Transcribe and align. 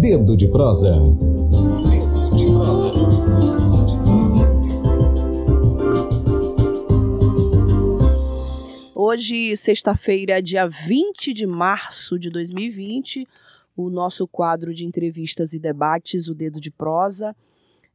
Dedo 0.00 0.36
de 0.36 0.48
prosa. 0.48 1.00
Dedo 1.00 2.36
de 2.36 2.44
prosa. 2.52 2.92
Hoje, 8.94 9.56
sexta-feira, 9.56 10.42
dia 10.42 10.66
20 10.66 11.32
de 11.32 11.46
março 11.46 12.18
de 12.18 12.28
2020, 12.28 13.26
o 13.76 13.88
nosso 13.88 14.28
quadro 14.28 14.74
de 14.74 14.84
entrevistas 14.84 15.54
e 15.54 15.58
debates, 15.58 16.28
o 16.28 16.34
Dedo 16.34 16.60
de 16.60 16.70
Prosa, 16.70 17.34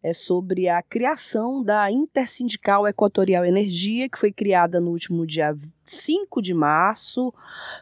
é 0.04 0.14
sobre 0.14 0.68
a 0.68 0.82
criação 0.82 1.64
da 1.64 1.92
Intersindical 1.92 2.88
Equatorial 2.88 3.46
Energia, 3.46 4.10
que 4.10 4.18
foi 4.18 4.32
criada 4.32 4.80
no 4.80 4.90
último 4.90 5.28
dia 5.28 5.56
5 5.86 6.42
de 6.42 6.54
março, 6.54 7.32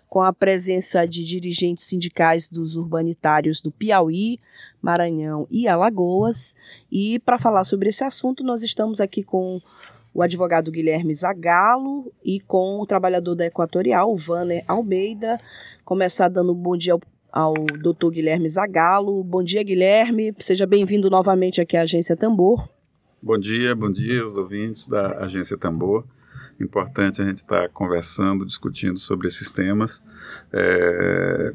com 0.10 0.22
a 0.22 0.34
presença 0.34 1.08
de 1.08 1.24
dirigentes 1.24 1.86
sindicais 1.86 2.50
dos 2.50 2.76
urbanitários 2.76 3.62
do 3.62 3.72
Piauí, 3.72 4.40
Maranhão 4.82 5.48
e 5.50 5.68
Alagoas. 5.68 6.58
E 6.92 7.20
para 7.20 7.40
falar 7.40 7.64
sobre 7.64 7.90
esse 7.90 8.04
assunto, 8.04 8.44
nós 8.44 8.64
estamos 8.64 9.00
aqui 9.00 9.24
com 9.24 9.62
o 10.14 10.22
advogado 10.22 10.72
Guilherme 10.72 11.14
Zagalo 11.14 12.12
e 12.24 12.42
com 12.42 12.82
o 12.82 12.86
trabalhador 12.86 13.36
da 13.36 13.46
Equatorial, 13.46 14.12
o 14.12 14.18
Vanner 14.18 14.66
Almeida. 14.68 15.40
Começar 15.86 16.28
dando 16.28 16.52
um 16.52 16.56
bom 16.56 16.76
dia 16.76 16.94
ao 16.94 17.02
ao 17.32 17.54
Dr. 17.54 18.10
Guilherme 18.12 18.50
Zagalo. 18.50 19.24
Bom 19.24 19.44
dia, 19.44 19.64
Guilherme. 19.64 20.34
Seja 20.40 20.66
bem-vindo 20.66 21.10
novamente 21.10 21.62
aqui 21.62 21.78
à 21.78 21.82
Agência 21.82 22.16
Tambor. 22.16 22.68
Bom 23.22 23.38
dia, 23.38 23.76
bom 23.76 23.92
dia 23.92 24.22
aos 24.22 24.38
ouvintes 24.38 24.88
da 24.88 25.24
Agência 25.24 25.58
Tambor. 25.58 26.06
Importante 26.60 27.22
a 27.22 27.26
gente 27.26 27.38
estar 27.38 27.64
tá 27.64 27.70
conversando, 27.70 28.46
discutindo 28.46 28.98
sobre 29.00 29.28
esses 29.28 29.50
temas. 29.50 30.04
É, 30.52 31.54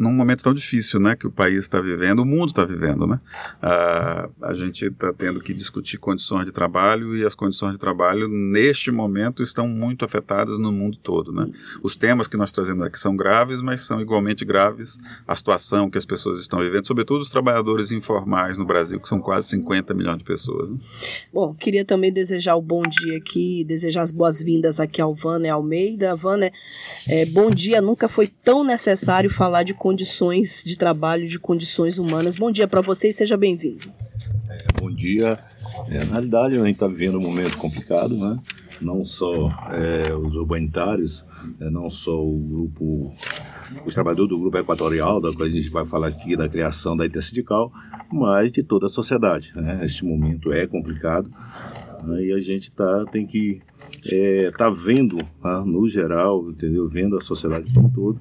num 0.00 0.12
momento 0.12 0.42
tão 0.42 0.54
difícil, 0.54 0.98
né, 0.98 1.14
que 1.14 1.26
o 1.26 1.30
país 1.30 1.58
está 1.64 1.78
vivendo, 1.78 2.20
o 2.20 2.24
mundo 2.24 2.48
está 2.48 2.64
vivendo, 2.64 3.06
né? 3.06 3.20
Ah, 3.60 4.30
a 4.40 4.54
gente 4.54 4.86
está 4.86 5.12
tendo 5.12 5.40
que 5.40 5.52
discutir 5.52 5.98
condições 5.98 6.46
de 6.46 6.52
trabalho 6.52 7.14
e 7.14 7.22
as 7.26 7.34
condições 7.34 7.72
de 7.72 7.78
trabalho 7.78 8.26
neste 8.26 8.90
momento 8.90 9.42
estão 9.42 9.68
muito 9.68 10.02
afetadas 10.02 10.58
no 10.58 10.72
mundo 10.72 10.96
todo, 11.02 11.32
né? 11.32 11.50
Os 11.82 11.96
temas 11.96 12.26
que 12.26 12.38
nós 12.38 12.50
trazemos 12.50 12.82
aqui 12.86 12.98
são 12.98 13.14
graves, 13.14 13.60
mas 13.60 13.82
são 13.82 14.00
igualmente 14.00 14.42
graves 14.42 14.98
a 15.28 15.36
situação 15.36 15.90
que 15.90 15.98
as 15.98 16.06
pessoas 16.06 16.40
estão 16.40 16.60
vivendo, 16.60 16.86
sobretudo 16.86 17.20
os 17.20 17.28
trabalhadores 17.28 17.92
informais 17.92 18.56
no 18.56 18.64
Brasil, 18.64 18.98
que 18.98 19.08
são 19.08 19.20
quase 19.20 19.48
50 19.48 19.92
milhões 19.92 20.16
de 20.16 20.24
pessoas. 20.24 20.70
Né? 20.70 20.78
Bom, 21.30 21.52
queria 21.52 21.84
também 21.84 22.10
desejar 22.10 22.56
o 22.56 22.62
bom 22.62 22.84
dia 22.84 23.18
aqui, 23.18 23.64
desejar 23.64 24.00
as 24.00 24.10
boas-vindas 24.10 24.80
aqui 24.80 25.02
ao 25.02 25.12
Vânia 25.14 25.52
Almeida. 25.52 26.16
Vânia, 26.16 26.50
é, 27.06 27.26
bom 27.26 27.50
dia, 27.50 27.82
nunca 27.82 28.08
foi 28.08 28.28
tão 28.42 28.64
necessário 28.64 29.28
falar 29.28 29.62
de 29.62 29.74
condições 29.74 29.89
de 29.94 30.76
trabalho, 30.76 31.26
de 31.26 31.38
condições 31.38 31.98
humanas. 31.98 32.36
Bom 32.36 32.50
dia 32.50 32.66
para 32.66 32.80
você 32.80 33.08
e 33.08 33.12
seja 33.12 33.36
bem-vindo. 33.36 33.90
É, 34.48 34.66
bom 34.80 34.88
dia. 34.88 35.38
É, 35.88 36.04
na 36.04 36.12
realidade, 36.12 36.54
a 36.56 36.64
gente 36.64 36.74
está 36.74 36.86
vivendo 36.86 37.18
um 37.18 37.22
momento 37.22 37.56
complicado, 37.56 38.16
né? 38.16 38.38
Não 38.80 39.04
só 39.04 39.50
é, 39.72 40.14
os 40.14 40.34
urbanitários, 40.34 41.24
é, 41.60 41.68
não 41.68 41.90
só 41.90 42.18
o 42.18 42.38
grupo, 42.38 43.14
os 43.84 43.92
trabalhadores 43.92 44.30
do 44.30 44.40
grupo 44.40 44.56
equatorial, 44.56 45.20
da 45.20 45.32
qual 45.32 45.46
a 45.46 45.50
gente 45.50 45.68
vai 45.68 45.84
falar 45.84 46.08
aqui 46.08 46.36
da 46.36 46.48
criação 46.48 46.96
da 46.96 47.04
intersindical, 47.04 47.70
mas 48.10 48.50
de 48.50 48.62
toda 48.62 48.86
a 48.86 48.88
sociedade. 48.88 49.52
Né? 49.54 49.80
Este 49.84 50.04
momento 50.04 50.52
é 50.52 50.66
complicado 50.66 51.30
né? 52.04 52.24
e 52.24 52.32
a 52.32 52.40
gente 52.40 52.72
tá, 52.72 53.04
tem 53.12 53.26
que 53.26 53.60
é, 54.12 54.50
tá 54.56 54.70
vendo 54.70 55.18
tá, 55.42 55.64
no 55.64 55.88
geral, 55.88 56.50
entendeu? 56.50 56.88
Vendo 56.88 57.16
a 57.16 57.20
sociedade 57.20 57.72
como 57.72 57.88
um 57.88 57.90
todo 57.90 58.20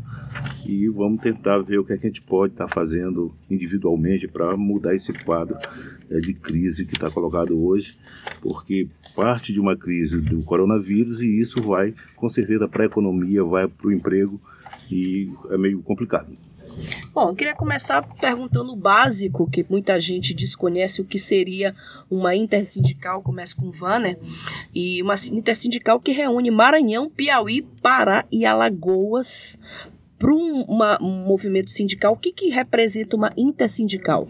e 0.66 0.88
vamos 0.90 1.22
tentar 1.22 1.60
ver 1.60 1.80
o 1.80 1.86
que, 1.86 1.94
é 1.94 1.98
que 1.98 2.06
a 2.06 2.10
gente 2.10 2.22
pode 2.22 2.54
estar 2.54 2.68
tá 2.68 2.74
fazendo 2.74 3.34
individualmente 3.50 4.28
para 4.28 4.56
mudar 4.58 4.96
esse 4.96 5.14
quadro 5.14 5.58
é, 6.10 6.20
de 6.20 6.34
crise 6.34 6.86
que 6.86 6.94
está 6.94 7.10
colocado 7.10 7.58
hoje, 7.60 7.98
porque 8.42 8.88
parte 9.16 9.54
de 9.54 9.60
uma 9.60 9.76
crise 9.76 10.20
do 10.22 10.42
coronavírus 10.44 11.22
e 11.22 11.40
isso 11.40 11.62
vai 11.62 11.94
com 12.16 12.30
certeza 12.30 12.68
para 12.68 12.84
a 12.84 12.88
economia, 12.88 13.44
vai 13.44 13.68
para 13.68 13.88
o 13.88 13.92
emprego 13.92 14.40
e 14.92 15.32
é 15.50 15.58
meio 15.58 15.82
complicado. 15.82 16.49
Bom, 17.14 17.30
eu 17.30 17.36
queria 17.36 17.56
começar 17.56 18.02
perguntando 18.20 18.72
o 18.72 18.76
básico, 18.76 19.50
que 19.50 19.66
muita 19.70 20.00
gente 20.00 20.34
desconhece 20.34 21.02
o 21.02 21.06
que 21.06 21.20
seria 21.20 21.76
uma 22.10 22.36
intersindical, 22.36 23.22
começa 23.22 23.56
com 23.56 23.72
Vanner, 23.72 24.18
e 24.74 25.02
uma 25.02 25.16
intersindical 25.32 26.00
que 26.00 26.12
reúne 26.12 26.52
Maranhão, 26.52 27.10
Piauí, 27.10 27.62
Pará 27.82 28.26
e 28.32 28.46
Alagoas 28.46 29.58
para 30.18 30.34
um, 30.34 30.66
movimento 31.26 31.72
sindical. 31.72 32.14
O 32.14 32.18
que, 32.18 32.32
que 32.32 32.50
representa 32.50 33.16
uma 33.16 33.32
intersindical? 33.38 34.28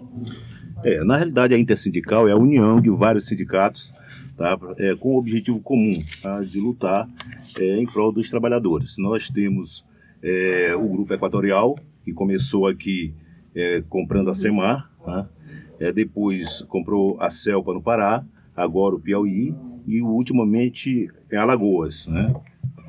É, 0.83 1.03
na 1.03 1.17
realidade, 1.17 1.53
a 1.53 1.59
intersindical 1.59 2.27
é 2.27 2.31
a 2.31 2.37
união 2.37 2.79
de 2.79 2.89
vários 2.89 3.27
sindicatos 3.27 3.91
tá, 4.37 4.57
é, 4.77 4.95
com 4.95 5.15
o 5.15 5.17
objetivo 5.17 5.59
comum 5.59 6.01
tá, 6.21 6.41
de 6.41 6.59
lutar 6.59 7.09
é, 7.57 7.77
em 7.77 7.85
prol 7.85 8.11
dos 8.11 8.29
trabalhadores. 8.29 8.95
Nós 8.97 9.29
temos 9.29 9.85
é, 10.23 10.73
o 10.75 10.87
Grupo 10.87 11.13
Equatorial, 11.13 11.77
que 12.09 12.13
começou 12.13 12.67
aqui 12.67 13.13
é, 13.55 13.83
comprando 13.87 14.29
a 14.29 14.35
Semar, 14.35 14.91
tá? 15.03 15.29
é, 15.79 15.91
depois 15.91 16.61
comprou 16.63 17.17
a 17.19 17.29
Selpa 17.29 17.73
no 17.73 17.81
Pará, 17.81 18.25
agora 18.55 18.95
o 18.95 18.99
Piauí 18.99 19.55
e 19.85 20.01
ultimamente 20.01 21.07
em 21.31 21.35
Alagoas, 21.35 22.07
né? 22.07 22.33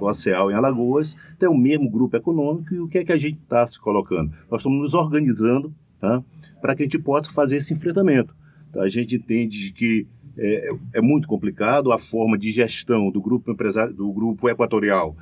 A 0.03 0.15
CEAL 0.15 0.51
em 0.51 0.55
Alagoas, 0.55 1.15
tem 1.39 1.47
o 1.47 1.55
mesmo 1.55 1.91
grupo 1.91 2.17
econômico 2.17 2.73
e 2.73 2.81
o 2.81 2.89
que 2.89 2.97
é 2.97 3.05
que 3.05 3.13
a 3.13 3.19
gente 3.19 3.39
está 3.39 3.67
se 3.67 3.79
colocando? 3.79 4.33
Nós 4.51 4.63
estamos 4.63 4.79
nos 4.81 4.95
organizando 4.95 5.75
tá? 6.01 6.25
para 6.59 6.75
que 6.75 6.83
a 6.83 6.87
gente 6.87 6.99
possa 6.99 7.31
fazer 7.31 7.57
esse 7.57 7.75
enfrentamento. 7.75 8.35
A 8.77 8.89
gente 8.89 9.17
entende 9.17 9.73
que 9.73 10.07
é, 10.39 10.71
é, 10.95 11.01
muito 11.03 11.29
complicado 11.29 11.93
a 11.93 11.99
forma 11.99 12.39
de 12.39 12.51
gestão 12.51 13.11
do 13.11 13.21
grupo 13.21 13.51
empresário, 13.51 13.93
do 13.93 14.11
grupo 14.11 14.49
equatorial. 14.49 15.15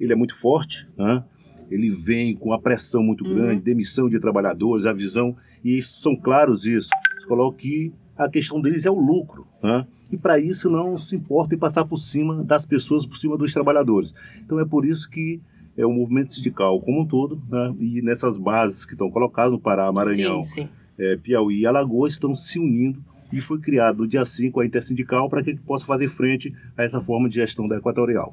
Ele 0.00 0.12
é 0.12 0.16
muito 0.16 0.34
forte, 0.34 0.88
né? 0.98 1.22
Ele 1.70 1.90
vem 1.90 2.34
com 2.34 2.52
a 2.52 2.58
pressão 2.58 3.02
muito 3.02 3.24
uhum. 3.24 3.34
grande, 3.34 3.62
demissão 3.62 4.08
de 4.08 4.18
trabalhadores, 4.18 4.86
a 4.86 4.92
visão, 4.92 5.36
e 5.64 5.80
são 5.82 6.14
claros 6.16 6.66
isso. 6.66 6.90
Você 7.18 7.26
coloca 7.26 7.58
que 7.58 7.92
a 8.16 8.28
questão 8.28 8.60
deles 8.60 8.84
é 8.84 8.90
o 8.90 8.98
lucro, 8.98 9.46
né? 9.62 9.86
e 10.10 10.16
para 10.16 10.38
isso 10.38 10.70
não 10.70 10.96
se 10.96 11.16
importa 11.16 11.54
em 11.54 11.58
passar 11.58 11.84
por 11.84 11.98
cima 11.98 12.44
das 12.44 12.64
pessoas, 12.64 13.04
por 13.06 13.16
cima 13.16 13.36
dos 13.36 13.52
trabalhadores. 13.52 14.14
Então 14.44 14.60
é 14.60 14.64
por 14.64 14.84
isso 14.84 15.10
que 15.10 15.40
é 15.76 15.84
o 15.84 15.92
movimento 15.92 16.34
sindical 16.34 16.80
como 16.80 17.02
um 17.02 17.06
todo, 17.06 17.42
né? 17.48 17.74
e 17.80 18.00
nessas 18.02 18.36
bases 18.36 18.84
que 18.84 18.92
estão 18.92 19.10
colocadas 19.10 19.50
no 19.50 19.58
Pará, 19.58 19.90
Maranhão, 19.90 20.44
sim, 20.44 20.62
sim. 20.62 20.68
É, 20.96 21.16
Piauí 21.16 21.60
e 21.60 21.66
Alagoas 21.66 22.12
estão 22.12 22.34
se 22.34 22.58
unindo 22.58 23.02
e 23.32 23.40
foi 23.40 23.58
criado 23.58 23.98
no 23.98 24.06
dia 24.06 24.24
5 24.24 24.60
a 24.60 24.66
Intersindical 24.66 25.28
para 25.28 25.42
que 25.42 25.50
ele 25.50 25.58
possa 25.58 25.84
fazer 25.84 26.08
frente 26.08 26.54
a 26.76 26.84
essa 26.84 27.00
forma 27.00 27.28
de 27.28 27.34
gestão 27.34 27.66
da 27.66 27.76
Equatorial. 27.76 28.32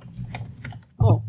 Bom, 1.00 1.24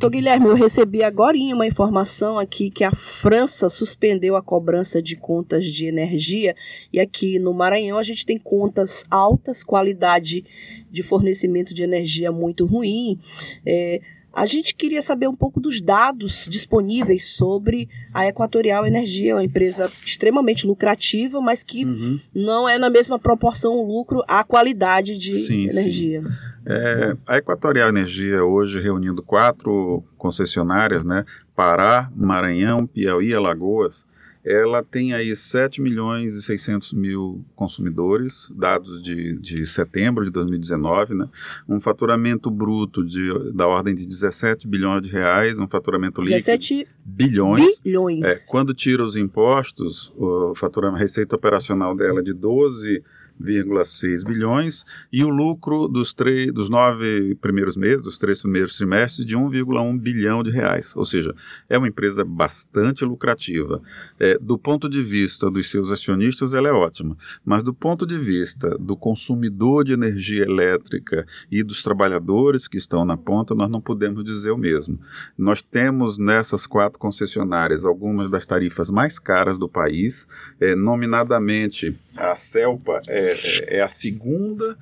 Doutor 0.00 0.16
Guilherme, 0.16 0.46
eu 0.46 0.54
recebi 0.54 1.02
agora 1.02 1.36
uma 1.36 1.66
informação 1.66 2.38
aqui 2.38 2.70
que 2.70 2.82
a 2.82 2.90
França 2.90 3.68
suspendeu 3.68 4.34
a 4.34 4.40
cobrança 4.40 5.02
de 5.02 5.14
contas 5.14 5.66
de 5.66 5.84
energia 5.84 6.56
e 6.90 6.98
aqui 6.98 7.38
no 7.38 7.52
Maranhão 7.52 7.98
a 7.98 8.02
gente 8.02 8.24
tem 8.24 8.38
contas 8.38 9.04
altas, 9.10 9.62
qualidade 9.62 10.42
de 10.90 11.02
fornecimento 11.02 11.74
de 11.74 11.82
energia 11.82 12.32
muito 12.32 12.64
ruim. 12.64 13.20
É, 13.66 14.00
a 14.32 14.46
gente 14.46 14.74
queria 14.74 15.02
saber 15.02 15.28
um 15.28 15.36
pouco 15.36 15.60
dos 15.60 15.82
dados 15.82 16.48
disponíveis 16.48 17.28
sobre 17.28 17.86
a 18.14 18.26
Equatorial 18.26 18.86
Energia, 18.86 19.34
uma 19.34 19.44
empresa 19.44 19.92
extremamente 20.02 20.66
lucrativa, 20.66 21.42
mas 21.42 21.62
que 21.62 21.84
uhum. 21.84 22.18
não 22.34 22.66
é 22.66 22.78
na 22.78 22.88
mesma 22.88 23.18
proporção 23.18 23.74
o 23.74 23.86
lucro 23.86 24.24
à 24.26 24.42
qualidade 24.44 25.18
de 25.18 25.34
sim, 25.34 25.68
energia. 25.68 26.22
Sim. 26.22 26.28
É, 26.70 27.16
a 27.26 27.38
Equatorial 27.38 27.88
Energia 27.88 28.44
hoje 28.44 28.80
reunindo 28.80 29.22
quatro 29.22 30.04
concessionárias, 30.16 31.04
né, 31.04 31.24
Pará, 31.56 32.08
Maranhão, 32.14 32.86
Piauí 32.86 33.30
e 33.30 33.34
Alagoas, 33.34 34.06
ela 34.44 34.82
tem 34.82 35.12
aí 35.12 35.34
7 35.34 35.82
milhões 35.82 36.34
e 36.34 36.40
600 36.40 36.92
mil 36.92 37.44
consumidores, 37.54 38.50
dados 38.54 39.02
de, 39.02 39.36
de 39.38 39.66
setembro 39.66 40.24
de 40.24 40.30
2019, 40.30 41.14
né? 41.14 41.28
um 41.68 41.78
faturamento 41.78 42.50
bruto 42.50 43.04
de, 43.04 43.52
da 43.52 43.66
ordem 43.66 43.94
de 43.94 44.06
17 44.06 44.66
bilhões 44.66 45.02
de 45.02 45.10
reais, 45.10 45.58
um 45.58 45.68
faturamento 45.68 46.22
líquido 46.22 46.36
17 46.36 46.88
bilhões. 47.04 47.80
bilhões. 47.80 48.24
É, 48.24 48.50
quando 48.50 48.72
tira 48.72 49.04
os 49.04 49.14
impostos, 49.14 50.10
o 50.16 50.54
faturamento, 50.54 50.96
a 50.96 51.00
receita 51.00 51.36
operacional 51.36 51.94
dela 51.94 52.20
é 52.20 52.22
de 52.22 52.32
12 52.32 53.02
1,6 53.40 54.24
bilhões 54.24 54.84
e 55.12 55.24
o 55.24 55.28
lucro 55.28 55.88
dos, 55.88 56.12
três, 56.12 56.52
dos 56.52 56.68
nove 56.68 57.34
primeiros 57.36 57.76
meses, 57.76 58.02
dos 58.02 58.18
três 58.18 58.40
primeiros 58.40 58.76
trimestres, 58.76 59.26
de 59.26 59.36
1,1 59.36 59.98
bilhão 59.98 60.42
de 60.42 60.50
reais. 60.50 60.94
Ou 60.96 61.04
seja, 61.04 61.34
é 61.68 61.78
uma 61.78 61.88
empresa 61.88 62.24
bastante 62.24 63.04
lucrativa. 63.04 63.82
É, 64.18 64.38
do 64.38 64.58
ponto 64.58 64.88
de 64.88 65.02
vista 65.02 65.50
dos 65.50 65.70
seus 65.70 65.90
acionistas, 65.90 66.54
ela 66.54 66.68
é 66.68 66.72
ótima, 66.72 67.16
mas 67.44 67.62
do 67.62 67.72
ponto 67.72 68.06
de 68.06 68.18
vista 68.18 68.76
do 68.78 68.96
consumidor 68.96 69.84
de 69.84 69.92
energia 69.92 70.42
elétrica 70.42 71.26
e 71.50 71.62
dos 71.62 71.82
trabalhadores 71.82 72.68
que 72.68 72.76
estão 72.76 73.04
na 73.04 73.16
ponta, 73.16 73.54
nós 73.54 73.70
não 73.70 73.80
podemos 73.80 74.24
dizer 74.24 74.50
o 74.50 74.58
mesmo. 74.58 74.98
Nós 75.36 75.62
temos 75.62 76.18
nessas 76.18 76.66
quatro 76.66 76.98
concessionárias 76.98 77.84
algumas 77.84 78.30
das 78.30 78.44
tarifas 78.44 78.90
mais 78.90 79.18
caras 79.18 79.58
do 79.58 79.68
país, 79.68 80.26
é, 80.60 80.74
nominadamente 80.74 81.96
a 82.16 82.34
CELPA 82.34 83.00
é, 83.08 83.29
é, 83.32 83.76
é 83.78 83.80
a 83.82 83.88
segunda 83.88 84.76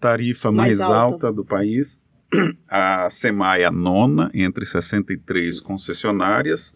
tarifa 0.00 0.52
mais, 0.52 0.78
mais 0.78 0.80
alta. 0.80 1.26
alta 1.26 1.32
do 1.32 1.44
país, 1.44 1.98
a 2.68 3.08
SEMAI 3.08 3.64
a 3.64 3.70
nona, 3.70 4.30
entre 4.34 4.66
63 4.66 5.60
concessionárias, 5.60 6.74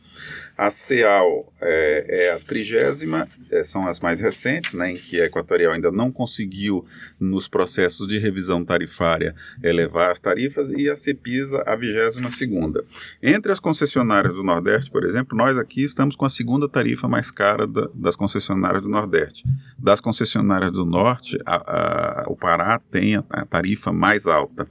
a 0.59 0.73
CEAL 0.73 1.53
é, 1.61 2.27
é 2.27 2.33
a 2.33 2.41
trigésima, 2.41 3.29
é, 3.49 3.63
são 3.63 3.87
as 3.87 4.01
mais 4.01 4.19
recentes, 4.19 4.75
né, 4.75 4.91
em 4.91 4.97
que 4.97 5.21
a 5.21 5.27
Equatorial 5.27 5.73
ainda 5.73 5.93
não 5.93 6.11
conseguiu, 6.11 6.85
nos 7.21 7.47
processos 7.47 8.09
de 8.09 8.19
revisão 8.19 8.65
tarifária, 8.65 9.37
elevar 9.63 10.11
as 10.11 10.19
tarifas, 10.19 10.69
e 10.77 10.91
a 10.91 10.97
CEPISA 10.97 11.63
a 11.65 11.77
vigésima 11.77 12.29
segunda. 12.29 12.85
Entre 13.23 13.53
as 13.53 13.61
concessionárias 13.61 14.35
do 14.35 14.43
Nordeste, 14.43 14.91
por 14.91 15.05
exemplo, 15.05 15.39
nós 15.39 15.57
aqui 15.57 15.85
estamos 15.85 16.17
com 16.17 16.25
a 16.25 16.29
segunda 16.29 16.69
tarifa 16.69 17.07
mais 17.07 17.31
cara 17.31 17.65
da, 17.65 17.89
das 17.95 18.17
concessionárias 18.17 18.83
do 18.83 18.89
Nordeste. 18.89 19.45
Das 19.79 20.01
concessionárias 20.01 20.73
do 20.73 20.85
Norte, 20.85 21.39
a, 21.47 22.23
a, 22.23 22.25
o 22.29 22.37
Pará 22.37 22.81
tem 22.91 23.15
a, 23.15 23.25
a 23.31 23.47
tarifa 23.47 23.93
mais 23.93 24.27
alta. 24.27 24.67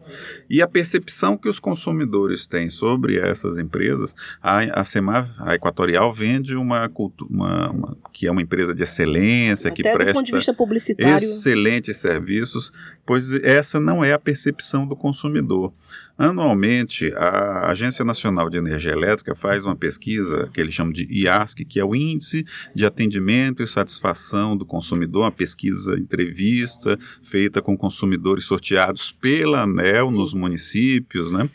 E 0.49 0.61
a 0.61 0.67
percepção 0.67 1.37
que 1.37 1.47
os 1.47 1.59
consumidores 1.59 2.45
têm 2.45 2.69
sobre 2.69 3.17
essas 3.17 3.57
empresas, 3.57 4.13
a, 4.41 4.81
a 4.81 4.83
CEMAV, 4.83 5.29
a 5.39 5.55
Equatorial 5.55 5.76
Vende 6.13 6.55
uma, 6.55 6.89
uma, 7.29 7.69
uma, 7.69 7.97
que 8.11 8.27
é 8.27 8.31
uma 8.31 8.41
empresa 8.41 8.73
de 8.73 8.83
excelência, 8.83 9.69
Até 9.69 9.75
que 9.75 9.83
presta 9.83 10.13
ponto 10.13 10.25
de 10.25 10.31
vista 10.31 10.53
publicitário. 10.53 11.17
excelentes 11.17 11.97
serviços, 11.97 12.71
pois 13.05 13.31
essa 13.43 13.79
não 13.79 14.03
é 14.03 14.13
a 14.13 14.19
percepção 14.19 14.87
do 14.87 14.95
consumidor. 14.95 15.71
Anualmente, 16.17 17.13
a 17.15 17.69
Agência 17.69 18.03
Nacional 18.03 18.49
de 18.49 18.57
Energia 18.57 18.91
Elétrica 18.91 19.35
faz 19.35 19.63
uma 19.63 19.75
pesquisa 19.75 20.49
que 20.51 20.59
eles 20.59 20.73
chamam 20.73 20.91
de 20.91 21.05
IASC, 21.11 21.63
que 21.63 21.79
é 21.79 21.85
o 21.85 21.93
Índice 21.93 22.43
de 22.73 22.83
Atendimento 22.85 23.61
e 23.61 23.67
Satisfação 23.67 24.57
do 24.57 24.65
Consumidor, 24.65 25.25
uma 25.25 25.31
pesquisa 25.31 25.93
entrevista 25.93 26.97
feita 27.29 27.61
com 27.61 27.77
consumidores 27.77 28.45
sorteados 28.45 29.11
pela 29.11 29.61
ANEL 29.61 30.09
Sim. 30.09 30.17
nos 30.17 30.33
municípios, 30.33 31.31
né? 31.31 31.47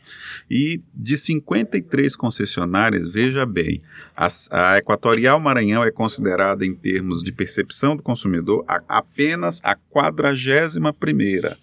E 0.48 0.80
de 0.94 1.16
53 1.16 2.14
concessionárias, 2.14 3.10
veja 3.10 3.44
bem, 3.44 3.82
a, 4.16 4.28
a 4.52 4.78
Equatorial 4.78 5.40
Maranhão 5.40 5.82
é 5.82 5.90
considerada, 5.90 6.64
em 6.64 6.72
termos 6.72 7.20
de 7.20 7.32
percepção 7.32 7.96
do 7.96 8.02
consumidor, 8.02 8.64
a, 8.68 8.80
apenas 8.86 9.60
a 9.64 9.74
41 9.74 10.92
primeira 10.92 11.58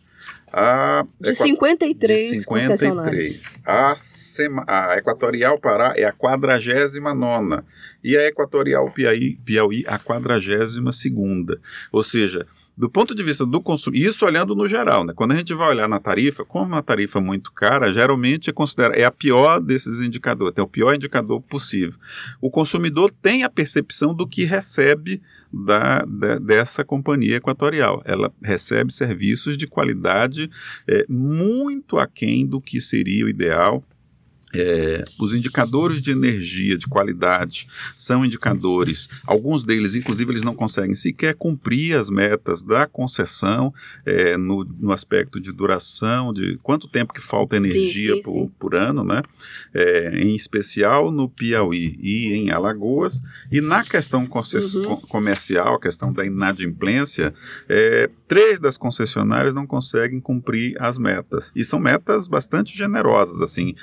a 0.52 1.04
de 1.20 1.34
53, 1.34 2.32
de 2.32 2.36
53. 2.38 3.60
A, 3.66 3.96
Sema, 3.96 4.64
a 4.68 4.98
Equatorial 4.98 5.60
Pará 5.60 5.94
é 5.96 6.06
a 6.06 6.12
49 6.12 7.62
e 8.04 8.18
a 8.18 8.28
Equatorial 8.28 8.92
Piauí, 8.92 9.38
Piauí 9.46 9.84
a 9.88 10.00
42 10.00 10.76
Ou 11.92 12.04
seja, 12.04 12.46
do 12.80 12.90
ponto 12.90 13.14
de 13.14 13.22
vista 13.22 13.46
do 13.46 13.60
consumo, 13.60 13.98
isso 13.98 14.26
olhando 14.26 14.56
no 14.56 14.66
geral, 14.66 15.04
né? 15.04 15.12
Quando 15.14 15.34
a 15.34 15.36
gente 15.36 15.54
vai 15.54 15.68
olhar 15.68 15.90
na 15.90 16.00
tarifa, 16.00 16.46
como 16.46 16.68
uma 16.68 16.82
tarifa 16.82 17.20
muito 17.20 17.52
cara, 17.52 17.92
geralmente 17.92 18.50
é 18.50 18.54
considera 18.54 18.96
é 18.96 19.04
a 19.04 19.12
pior 19.12 19.60
desses 19.60 20.00
indicadores, 20.00 20.58
é 20.58 20.62
o 20.62 20.68
pior 20.68 20.96
indicador 20.96 21.42
possível. 21.42 22.00
O 22.40 22.50
consumidor 22.50 23.12
tem 23.22 23.44
a 23.44 23.50
percepção 23.50 24.14
do 24.14 24.26
que 24.26 24.46
recebe 24.46 25.22
da 25.52 26.06
dessa 26.42 26.86
companhia 26.86 27.36
equatorial. 27.36 28.02
Ela 28.06 28.32
recebe 28.42 28.94
serviços 28.94 29.58
de 29.58 29.68
qualidade 29.68 30.50
é, 30.88 31.06
muito 31.10 31.98
aquém 31.98 32.48
do 32.48 32.62
que 32.62 32.80
seria 32.80 33.26
o 33.26 33.30
ideal 33.30 33.84
é, 34.54 35.04
os 35.20 35.34
indicadores 35.34 36.02
de 36.02 36.12
energia 36.12 36.78
de 36.78 36.88
qualidade 36.88 37.68
são 37.96 38.26
indicadores, 38.26 39.10
alguns 39.26 39.64
deles, 39.64 39.96
inclusive, 39.96 40.32
eles 40.32 40.44
não 40.44 40.56
conseguem 40.56 40.96
sequer 40.96 41.36
cumprir 41.36 41.96
as 41.96 42.10
metas 42.10 42.62
da 42.62 42.88
concessão 42.88 43.74
é, 44.06 44.38
no, 44.38 44.64
no, 44.64 44.92
aspecto 44.92 45.40
de 45.40 45.52
duração, 45.52 46.34
de 46.34 46.58
quanto 46.64 46.88
tempo 46.88 47.14
que 47.14 47.22
falta 47.22 47.58
energia 47.58 48.16
sim, 48.16 48.22
sim, 48.22 48.22
por, 48.22 48.34
sim. 48.34 48.52
por, 48.60 48.76
ano, 48.76 49.04
né? 49.04 49.22
É, 49.74 50.20
em 50.20 50.36
especial 50.36 51.12
no 51.12 51.30
Piauí 51.30 51.98
e 52.02 52.34
em 52.34 52.52
Alagoas. 52.52 53.22
E 53.52 53.62
na 53.62 53.84
questão 53.84 54.22
uhum. 54.22 54.98
comercial, 55.08 55.76
a 55.76 55.80
questão 55.80 56.12
da 56.12 56.26
inadimplência, 56.26 57.34
é, 57.68 58.10
três 58.28 58.60
das 58.60 58.78
concessionárias 58.78 59.54
não 59.54 59.68
conseguem 59.68 60.20
cumprir 60.20 60.76
as 60.82 60.98
metas. 60.98 61.52
E 61.56 61.64
são 61.64 61.80
metas 61.80 62.28
bastante 62.28 62.76
generosas, 62.76 63.42
assim 63.42 63.76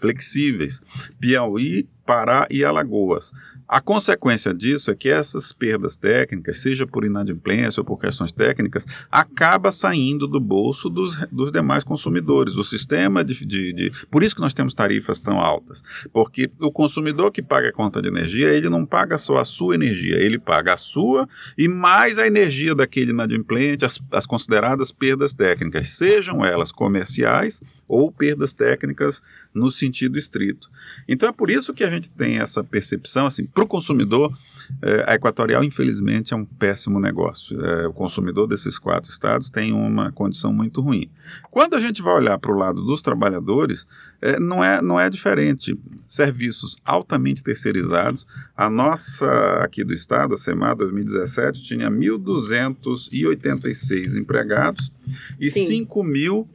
flexíveis, 0.00 0.80
Piauí, 1.20 1.88
Pará 2.08 2.46
e 2.50 2.64
Alagoas. 2.64 3.30
A 3.68 3.82
consequência 3.82 4.54
disso 4.54 4.90
é 4.90 4.94
que 4.94 5.10
essas 5.10 5.52
perdas 5.52 5.94
técnicas, 5.94 6.58
seja 6.58 6.86
por 6.86 7.04
inadimplência 7.04 7.82
ou 7.82 7.84
por 7.84 8.00
questões 8.00 8.32
técnicas, 8.32 8.86
acaba 9.12 9.70
saindo 9.70 10.26
do 10.26 10.40
bolso 10.40 10.88
dos, 10.88 11.14
dos 11.30 11.52
demais 11.52 11.84
consumidores. 11.84 12.56
O 12.56 12.64
sistema 12.64 13.22
de, 13.22 13.44
de, 13.44 13.74
de, 13.74 13.92
Por 14.10 14.22
isso 14.22 14.34
que 14.34 14.40
nós 14.40 14.54
temos 14.54 14.72
tarifas 14.72 15.20
tão 15.20 15.38
altas. 15.38 15.82
Porque 16.10 16.50
o 16.58 16.72
consumidor 16.72 17.30
que 17.30 17.42
paga 17.42 17.68
a 17.68 17.72
conta 17.72 18.00
de 18.00 18.08
energia, 18.08 18.48
ele 18.48 18.70
não 18.70 18.86
paga 18.86 19.18
só 19.18 19.36
a 19.36 19.44
sua 19.44 19.74
energia, 19.74 20.16
ele 20.16 20.38
paga 20.38 20.72
a 20.72 20.78
sua 20.78 21.28
e 21.58 21.68
mais 21.68 22.18
a 22.18 22.26
energia 22.26 22.74
daquele 22.74 23.10
inadimplente, 23.10 23.84
as, 23.84 24.00
as 24.12 24.24
consideradas 24.24 24.90
perdas 24.90 25.34
técnicas, 25.34 25.90
sejam 25.90 26.42
elas 26.42 26.72
comerciais 26.72 27.60
ou 27.86 28.10
perdas 28.10 28.54
técnicas 28.54 29.22
no 29.52 29.70
sentido 29.70 30.16
estrito. 30.16 30.70
Então 31.06 31.28
é 31.28 31.32
por 31.32 31.50
isso 31.50 31.74
que 31.74 31.82
a 31.82 31.90
gente 31.90 31.97
tem 32.06 32.38
essa 32.38 32.62
percepção, 32.62 33.26
assim, 33.26 33.46
para 33.46 33.64
o 33.64 33.66
consumidor, 33.66 34.36
é, 34.82 35.04
a 35.08 35.14
Equatorial, 35.14 35.64
infelizmente, 35.64 36.34
é 36.34 36.36
um 36.36 36.44
péssimo 36.44 37.00
negócio. 37.00 37.58
É, 37.64 37.88
o 37.88 37.92
consumidor 37.92 38.46
desses 38.46 38.78
quatro 38.78 39.10
estados 39.10 39.50
tem 39.50 39.72
uma 39.72 40.12
condição 40.12 40.52
muito 40.52 40.80
ruim. 40.80 41.10
Quando 41.50 41.74
a 41.74 41.80
gente 41.80 42.00
vai 42.02 42.14
olhar 42.14 42.38
para 42.38 42.52
o 42.52 42.56
lado 42.56 42.84
dos 42.84 43.02
trabalhadores, 43.02 43.84
é, 44.20 44.38
não, 44.38 44.62
é, 44.62 44.82
não 44.82 45.00
é 45.00 45.10
diferente. 45.10 45.76
Serviços 46.08 46.76
altamente 46.84 47.42
terceirizados. 47.42 48.26
A 48.56 48.68
nossa, 48.68 49.26
aqui 49.62 49.82
do 49.82 49.94
estado, 49.94 50.34
a 50.34 50.36
SEMAR 50.36 50.76
2017, 50.76 51.62
tinha 51.62 51.90
1.286 51.90 54.16
empregados 54.16 54.92
e 55.40 55.48
Sim. 55.50 55.64
5 55.64 56.04
mil 56.04 56.46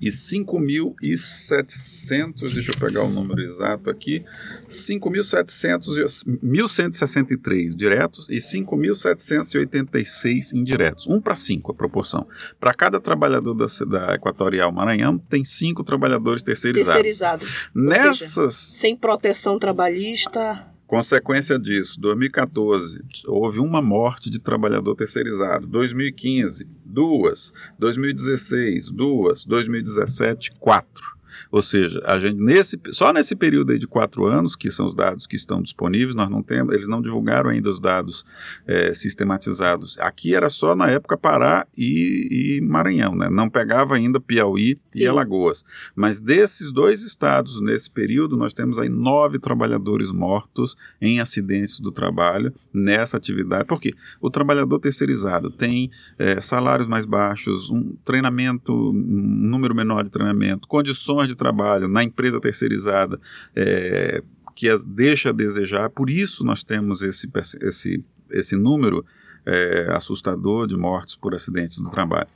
e 0.00 0.08
5.700, 0.08 2.54
deixa 2.54 2.70
eu 2.70 2.78
pegar 2.78 3.02
o 3.02 3.10
número 3.10 3.40
exato 3.40 3.90
aqui, 3.90 4.24
5.700, 4.68 6.24
1.163 6.42 7.74
diretos 7.74 8.28
e 8.28 8.36
5.786 8.36 10.52
indiretos. 10.54 11.04
1 11.06 11.20
para 11.20 11.34
5 11.34 11.72
a 11.72 11.74
proporção. 11.74 12.28
Para 12.60 12.72
cada 12.74 13.00
trabalhador 13.00 13.54
da, 13.54 13.66
da 13.86 14.14
Equatorial 14.14 14.70
Maranhão, 14.72 15.18
tem 15.18 15.44
5 15.44 15.82
trabalhadores 15.84 16.42
terceirizados. 16.42 16.92
Terceirizados. 16.92 17.68
Nessas... 17.74 18.54
Seja, 18.54 18.60
sem 18.78 18.96
proteção 18.96 19.58
trabalhista... 19.58 20.72
Consequência 20.88 21.58
disso, 21.58 22.00
2014, 22.00 23.04
houve 23.26 23.58
uma 23.58 23.82
morte 23.82 24.30
de 24.30 24.38
trabalhador 24.38 24.94
terceirizado. 24.96 25.66
2015, 25.66 26.66
duas. 26.82 27.52
2016, 27.78 28.90
duas. 28.90 29.44
2017, 29.44 30.50
quatro. 30.52 31.17
Ou 31.50 31.62
seja, 31.62 32.02
a 32.04 32.18
gente 32.18 32.42
nesse, 32.42 32.78
só 32.90 33.12
nesse 33.12 33.34
período 33.34 33.72
aí 33.72 33.78
de 33.78 33.86
quatro 33.86 34.26
anos, 34.26 34.56
que 34.56 34.70
são 34.70 34.86
os 34.86 34.94
dados 34.94 35.26
que 35.26 35.36
estão 35.36 35.62
disponíveis, 35.62 36.14
nós 36.14 36.30
não 36.30 36.42
temos, 36.42 36.74
eles 36.74 36.88
não 36.88 37.00
divulgaram 37.00 37.50
ainda 37.50 37.70
os 37.70 37.80
dados 37.80 38.24
é, 38.66 38.92
sistematizados. 38.94 39.98
Aqui 39.98 40.34
era 40.34 40.48
só 40.48 40.74
na 40.74 40.90
época 40.90 41.16
Pará 41.16 41.66
e, 41.76 42.58
e 42.58 42.60
Maranhão, 42.60 43.14
né? 43.14 43.28
Não 43.30 43.48
pegava 43.48 43.94
ainda 43.94 44.20
Piauí 44.20 44.78
Sim. 44.90 45.02
e 45.02 45.06
Alagoas. 45.06 45.64
Mas 45.94 46.20
desses 46.20 46.70
dois 46.72 47.02
estados, 47.02 47.60
nesse 47.60 47.90
período, 47.90 48.36
nós 48.36 48.52
temos 48.52 48.78
aí 48.78 48.88
nove 48.88 49.38
trabalhadores 49.38 50.10
mortos 50.10 50.76
em 51.00 51.20
acidentes 51.20 51.80
do 51.80 51.92
trabalho 51.92 52.52
nessa 52.72 53.16
atividade. 53.16 53.64
Por 53.64 53.80
quê? 53.80 53.94
O 54.20 54.30
trabalhador 54.30 54.78
terceirizado 54.78 55.50
tem 55.50 55.90
é, 56.18 56.40
salários 56.40 56.88
mais 56.88 57.04
baixos, 57.04 57.70
um 57.70 57.96
treinamento, 58.04 58.72
um 58.72 58.92
número 58.92 59.74
menor 59.74 60.04
de 60.04 60.10
treinamento, 60.10 60.66
condições 60.66 61.27
de 61.28 61.36
trabalho 61.36 61.86
na 61.86 62.02
empresa 62.02 62.40
terceirizada 62.40 63.20
é, 63.54 64.22
que 64.56 64.66
deixa 64.78 65.30
a 65.30 65.32
desejar, 65.32 65.90
por 65.90 66.10
isso 66.10 66.42
nós 66.42 66.64
temos 66.64 67.02
esse, 67.02 67.30
esse, 67.60 68.04
esse 68.30 68.56
número 68.56 69.04
é, 69.46 69.88
assustador 69.92 70.66
de 70.66 70.76
mortes 70.76 71.14
por 71.14 71.34
acidentes 71.34 71.78
do 71.78 71.90
trabalho. 71.90 72.28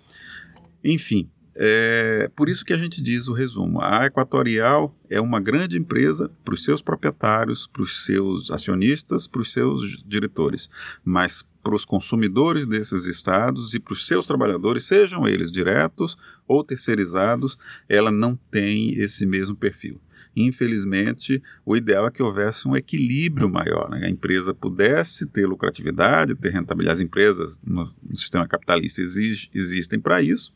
Enfim, 0.84 1.28
é 1.54 2.30
por 2.34 2.48
isso 2.48 2.64
que 2.64 2.72
a 2.72 2.78
gente 2.78 3.02
diz 3.02 3.28
o 3.28 3.32
resumo. 3.32 3.80
A 3.82 4.06
Equatorial 4.06 4.94
é 5.10 5.20
uma 5.20 5.40
grande 5.40 5.76
empresa 5.76 6.30
para 6.44 6.54
os 6.54 6.64
seus 6.64 6.80
proprietários, 6.80 7.66
para 7.66 7.82
os 7.82 8.04
seus 8.06 8.50
acionistas, 8.50 9.26
para 9.26 9.42
os 9.42 9.52
seus 9.52 10.02
diretores, 10.06 10.70
mas 11.04 11.44
para 11.62 11.74
os 11.74 11.84
consumidores 11.84 12.66
desses 12.66 13.04
estados 13.04 13.74
e 13.74 13.78
para 13.78 13.92
os 13.92 14.06
seus 14.06 14.26
trabalhadores, 14.26 14.84
sejam 14.84 15.28
eles 15.28 15.52
diretos 15.52 16.16
ou 16.46 16.64
terceirizados, 16.64 17.56
ela 17.88 18.10
não 18.10 18.36
tem 18.50 18.98
esse 18.98 19.24
mesmo 19.24 19.54
perfil. 19.54 20.00
Infelizmente, 20.34 21.42
o 21.64 21.76
ideal 21.76 22.06
é 22.06 22.10
que 22.10 22.22
houvesse 22.22 22.66
um 22.66 22.74
equilíbrio 22.74 23.50
maior, 23.50 23.90
né? 23.90 24.06
a 24.06 24.10
empresa 24.10 24.54
pudesse 24.54 25.26
ter 25.26 25.46
lucratividade, 25.46 26.34
ter 26.34 26.50
rentabilidade. 26.50 27.00
As 27.00 27.00
empresas 27.00 27.58
no, 27.62 27.92
sistema 28.14 28.48
capitalista 28.48 29.02
exige, 29.02 29.50
existem 29.54 30.00
para 30.00 30.22
isso, 30.22 30.52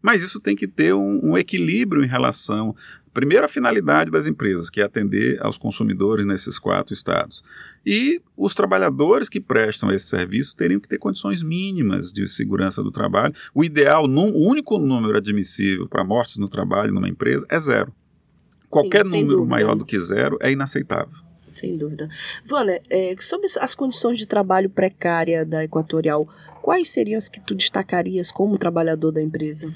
mas 0.00 0.22
isso 0.22 0.40
tem 0.40 0.54
que 0.54 0.68
ter 0.68 0.94
um, 0.94 1.30
um 1.30 1.38
equilíbrio 1.38 2.04
em 2.04 2.08
relação 2.08 2.74
primeiro 3.16 3.46
a 3.46 3.48
finalidade 3.48 4.10
das 4.10 4.26
empresas, 4.26 4.68
que 4.68 4.78
é 4.78 4.84
atender 4.84 5.42
aos 5.42 5.56
consumidores 5.56 6.26
nesses 6.26 6.58
quatro 6.58 6.92
estados. 6.92 7.42
E 7.84 8.20
os 8.36 8.54
trabalhadores 8.54 9.30
que 9.30 9.40
prestam 9.40 9.90
esse 9.90 10.06
serviço 10.06 10.54
teriam 10.54 10.78
que 10.78 10.86
ter 10.86 10.98
condições 10.98 11.42
mínimas 11.42 12.12
de 12.12 12.28
segurança 12.28 12.82
do 12.82 12.92
trabalho. 12.92 13.34
O 13.54 13.64
ideal, 13.64 14.04
o 14.04 14.46
único 14.46 14.76
número 14.76 15.16
admissível 15.16 15.88
para 15.88 16.04
mortes 16.04 16.36
no 16.36 16.46
trabalho 16.46 16.92
numa 16.92 17.08
empresa 17.08 17.46
é 17.48 17.58
zero. 17.58 17.90
Qualquer 18.68 19.06
Sim, 19.06 19.20
número 19.20 19.38
dúvida. 19.38 19.50
maior 19.50 19.74
do 19.74 19.86
que 19.86 19.98
zero 19.98 20.36
é 20.42 20.52
inaceitável. 20.52 21.16
Sem 21.54 21.78
dúvida. 21.78 22.10
Vânia, 22.44 22.82
é, 22.90 23.14
sobre 23.18 23.46
as 23.58 23.74
condições 23.74 24.18
de 24.18 24.26
trabalho 24.26 24.68
precária 24.68 25.42
da 25.42 25.64
Equatorial, 25.64 26.28
quais 26.60 26.90
seriam 26.90 27.16
as 27.16 27.30
que 27.30 27.40
tu 27.40 27.54
destacarias 27.54 28.30
como 28.30 28.58
trabalhador 28.58 29.10
da 29.10 29.22
empresa? 29.22 29.72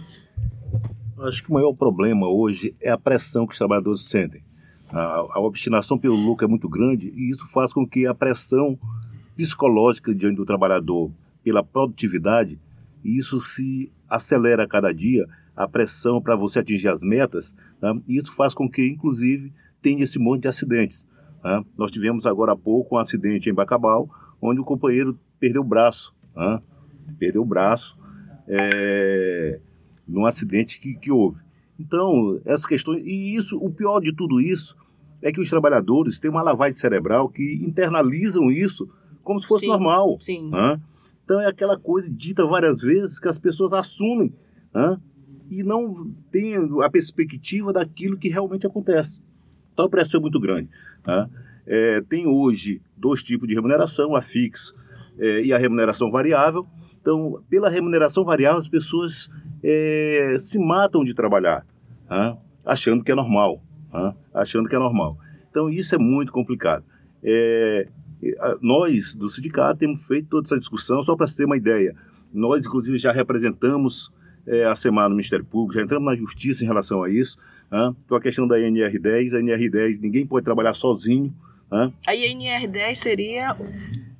Acho 1.22 1.42
que 1.42 1.50
o 1.50 1.54
maior 1.54 1.74
problema 1.74 2.26
hoje 2.26 2.74
é 2.80 2.90
a 2.90 2.96
pressão 2.96 3.46
que 3.46 3.52
os 3.52 3.58
trabalhadores 3.58 4.08
sentem. 4.08 4.42
A, 4.88 5.26
a 5.34 5.40
obstinação 5.40 5.98
pelo 5.98 6.16
lucro 6.16 6.46
é 6.46 6.48
muito 6.48 6.68
grande 6.68 7.12
e 7.14 7.30
isso 7.30 7.46
faz 7.46 7.72
com 7.72 7.86
que 7.86 8.06
a 8.06 8.14
pressão 8.14 8.78
psicológica 9.36 10.14
diante 10.14 10.36
do 10.36 10.46
trabalhador 10.46 11.10
pela 11.44 11.62
produtividade, 11.62 12.58
isso 13.04 13.38
se 13.38 13.92
acelera 14.08 14.64
a 14.64 14.68
cada 14.68 14.92
dia, 14.92 15.26
a 15.54 15.68
pressão 15.68 16.22
para 16.22 16.34
você 16.34 16.60
atingir 16.60 16.88
as 16.88 17.02
metas, 17.02 17.54
né? 17.82 18.00
e 18.08 18.18
isso 18.18 18.34
faz 18.34 18.54
com 18.54 18.68
que, 18.68 18.86
inclusive, 18.86 19.52
tenha 19.82 20.02
esse 20.02 20.18
monte 20.18 20.42
de 20.42 20.48
acidentes. 20.48 21.06
Né? 21.44 21.64
Nós 21.76 21.90
tivemos 21.90 22.24
agora 22.24 22.52
há 22.52 22.56
pouco 22.56 22.96
um 22.96 22.98
acidente 22.98 23.50
em 23.50 23.54
Bacabal, 23.54 24.08
onde 24.40 24.58
o 24.58 24.64
companheiro 24.64 25.18
perdeu 25.38 25.60
o 25.60 25.64
braço, 25.64 26.14
né? 26.34 26.60
perdeu 27.18 27.42
o 27.42 27.46
braço, 27.46 27.98
é, 28.48 29.60
num 30.10 30.26
acidente 30.26 30.80
que, 30.80 30.94
que 30.94 31.10
houve. 31.10 31.38
Então, 31.78 32.40
essas 32.44 32.66
questões. 32.66 33.02
E 33.04 33.34
isso, 33.34 33.56
o 33.58 33.70
pior 33.70 34.00
de 34.00 34.14
tudo 34.14 34.40
isso 34.40 34.76
é 35.22 35.32
que 35.32 35.40
os 35.40 35.48
trabalhadores 35.48 36.18
têm 36.18 36.30
uma 36.30 36.42
lavagem 36.42 36.74
cerebral 36.74 37.28
que 37.28 37.54
internalizam 37.62 38.50
isso 38.50 38.88
como 39.22 39.40
se 39.40 39.46
fosse 39.46 39.62
sim, 39.62 39.68
normal. 39.68 40.18
Sim. 40.20 40.50
Né? 40.50 40.80
Então 41.24 41.40
é 41.40 41.46
aquela 41.46 41.78
coisa 41.78 42.08
dita 42.10 42.44
várias 42.44 42.80
vezes 42.80 43.20
que 43.20 43.28
as 43.28 43.38
pessoas 43.38 43.72
assumem 43.72 44.32
né? 44.74 44.98
e 45.50 45.62
não 45.62 46.10
têm 46.30 46.56
a 46.82 46.90
perspectiva 46.90 47.72
daquilo 47.72 48.16
que 48.16 48.28
realmente 48.28 48.66
acontece. 48.66 49.20
Então 49.72 49.86
a 49.86 49.88
pressão 49.88 50.18
é 50.18 50.22
muito 50.22 50.40
grande. 50.40 50.68
Né? 51.06 51.30
É, 51.66 52.00
tem 52.02 52.26
hoje 52.26 52.80
dois 52.96 53.22
tipos 53.22 53.46
de 53.46 53.54
remuneração, 53.54 54.16
a 54.16 54.22
fixa 54.22 54.74
é, 55.18 55.42
e 55.42 55.52
a 55.52 55.58
remuneração 55.58 56.10
variável. 56.10 56.66
Então, 57.00 57.42
pela 57.48 57.70
remuneração 57.70 58.24
variável, 58.24 58.60
as 58.60 58.68
pessoas 58.68 59.30
é, 59.62 60.36
se 60.38 60.58
matam 60.58 61.04
de 61.04 61.14
trabalhar, 61.14 61.66
achando 62.64 63.04
que 63.04 63.12
é 63.12 63.14
normal, 63.14 63.62
achando 64.32 64.68
que 64.68 64.74
é 64.74 64.78
normal. 64.78 65.18
Então 65.50 65.68
isso 65.68 65.94
é 65.94 65.98
muito 65.98 66.32
complicado. 66.32 66.84
É, 67.22 67.86
nós 68.60 69.14
do 69.14 69.28
sindicato 69.28 69.80
temos 69.80 70.06
feito 70.06 70.28
toda 70.28 70.46
essa 70.46 70.58
discussão 70.58 71.02
só 71.02 71.16
para 71.16 71.26
ter 71.26 71.44
uma 71.44 71.56
ideia. 71.56 71.94
Nós 72.32 72.64
inclusive 72.64 72.98
já 72.98 73.12
representamos 73.12 74.12
é, 74.46 74.64
a 74.64 74.74
semana 74.74 75.08
no 75.08 75.16
Ministério 75.16 75.44
Público, 75.44 75.74
já 75.74 75.84
entramos 75.84 76.06
na 76.06 76.16
Justiça 76.16 76.64
em 76.64 76.66
relação 76.66 77.02
a 77.02 77.10
isso. 77.10 77.38
Então 78.04 78.16
a 78.16 78.20
questão 78.20 78.48
da 78.48 78.56
NR10, 78.56 79.34
a 79.34 79.40
NR10 79.40 80.00
ninguém 80.00 80.26
pode 80.26 80.44
trabalhar 80.44 80.74
sozinho. 80.74 81.34
A 81.70 82.12
NR10 82.12 82.94
seria 82.96 83.56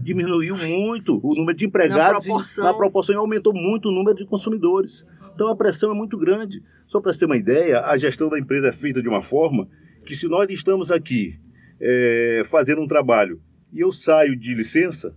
diminuiu 0.00 0.56
muito 0.56 1.20
o 1.22 1.34
número 1.34 1.56
de 1.56 1.66
empregados 1.66 2.26
na 2.26 2.32
proporção. 2.32 2.64
e 2.64 2.66
na 2.66 2.74
proporção 2.74 3.18
aumentou 3.20 3.54
muito 3.54 3.88
o 3.88 3.92
número 3.92 4.16
de 4.16 4.26
consumidores. 4.26 5.06
Então 5.34 5.48
a 5.48 5.56
pressão 5.56 5.90
é 5.90 5.94
muito 5.94 6.16
grande. 6.16 6.62
Só 6.86 7.00
para 7.00 7.12
você 7.12 7.20
ter 7.20 7.26
uma 7.26 7.36
ideia, 7.36 7.80
a 7.80 7.96
gestão 7.96 8.28
da 8.28 8.38
empresa 8.38 8.68
é 8.68 8.72
feita 8.72 9.02
de 9.02 9.08
uma 9.08 9.22
forma 9.22 9.68
que 10.04 10.14
se 10.14 10.28
nós 10.28 10.48
estamos 10.50 10.90
aqui 10.90 11.38
é, 11.80 12.42
fazendo 12.46 12.80
um 12.80 12.88
trabalho 12.88 13.40
e 13.72 13.80
eu 13.80 13.90
saio 13.90 14.36
de 14.36 14.54
licença 14.54 15.14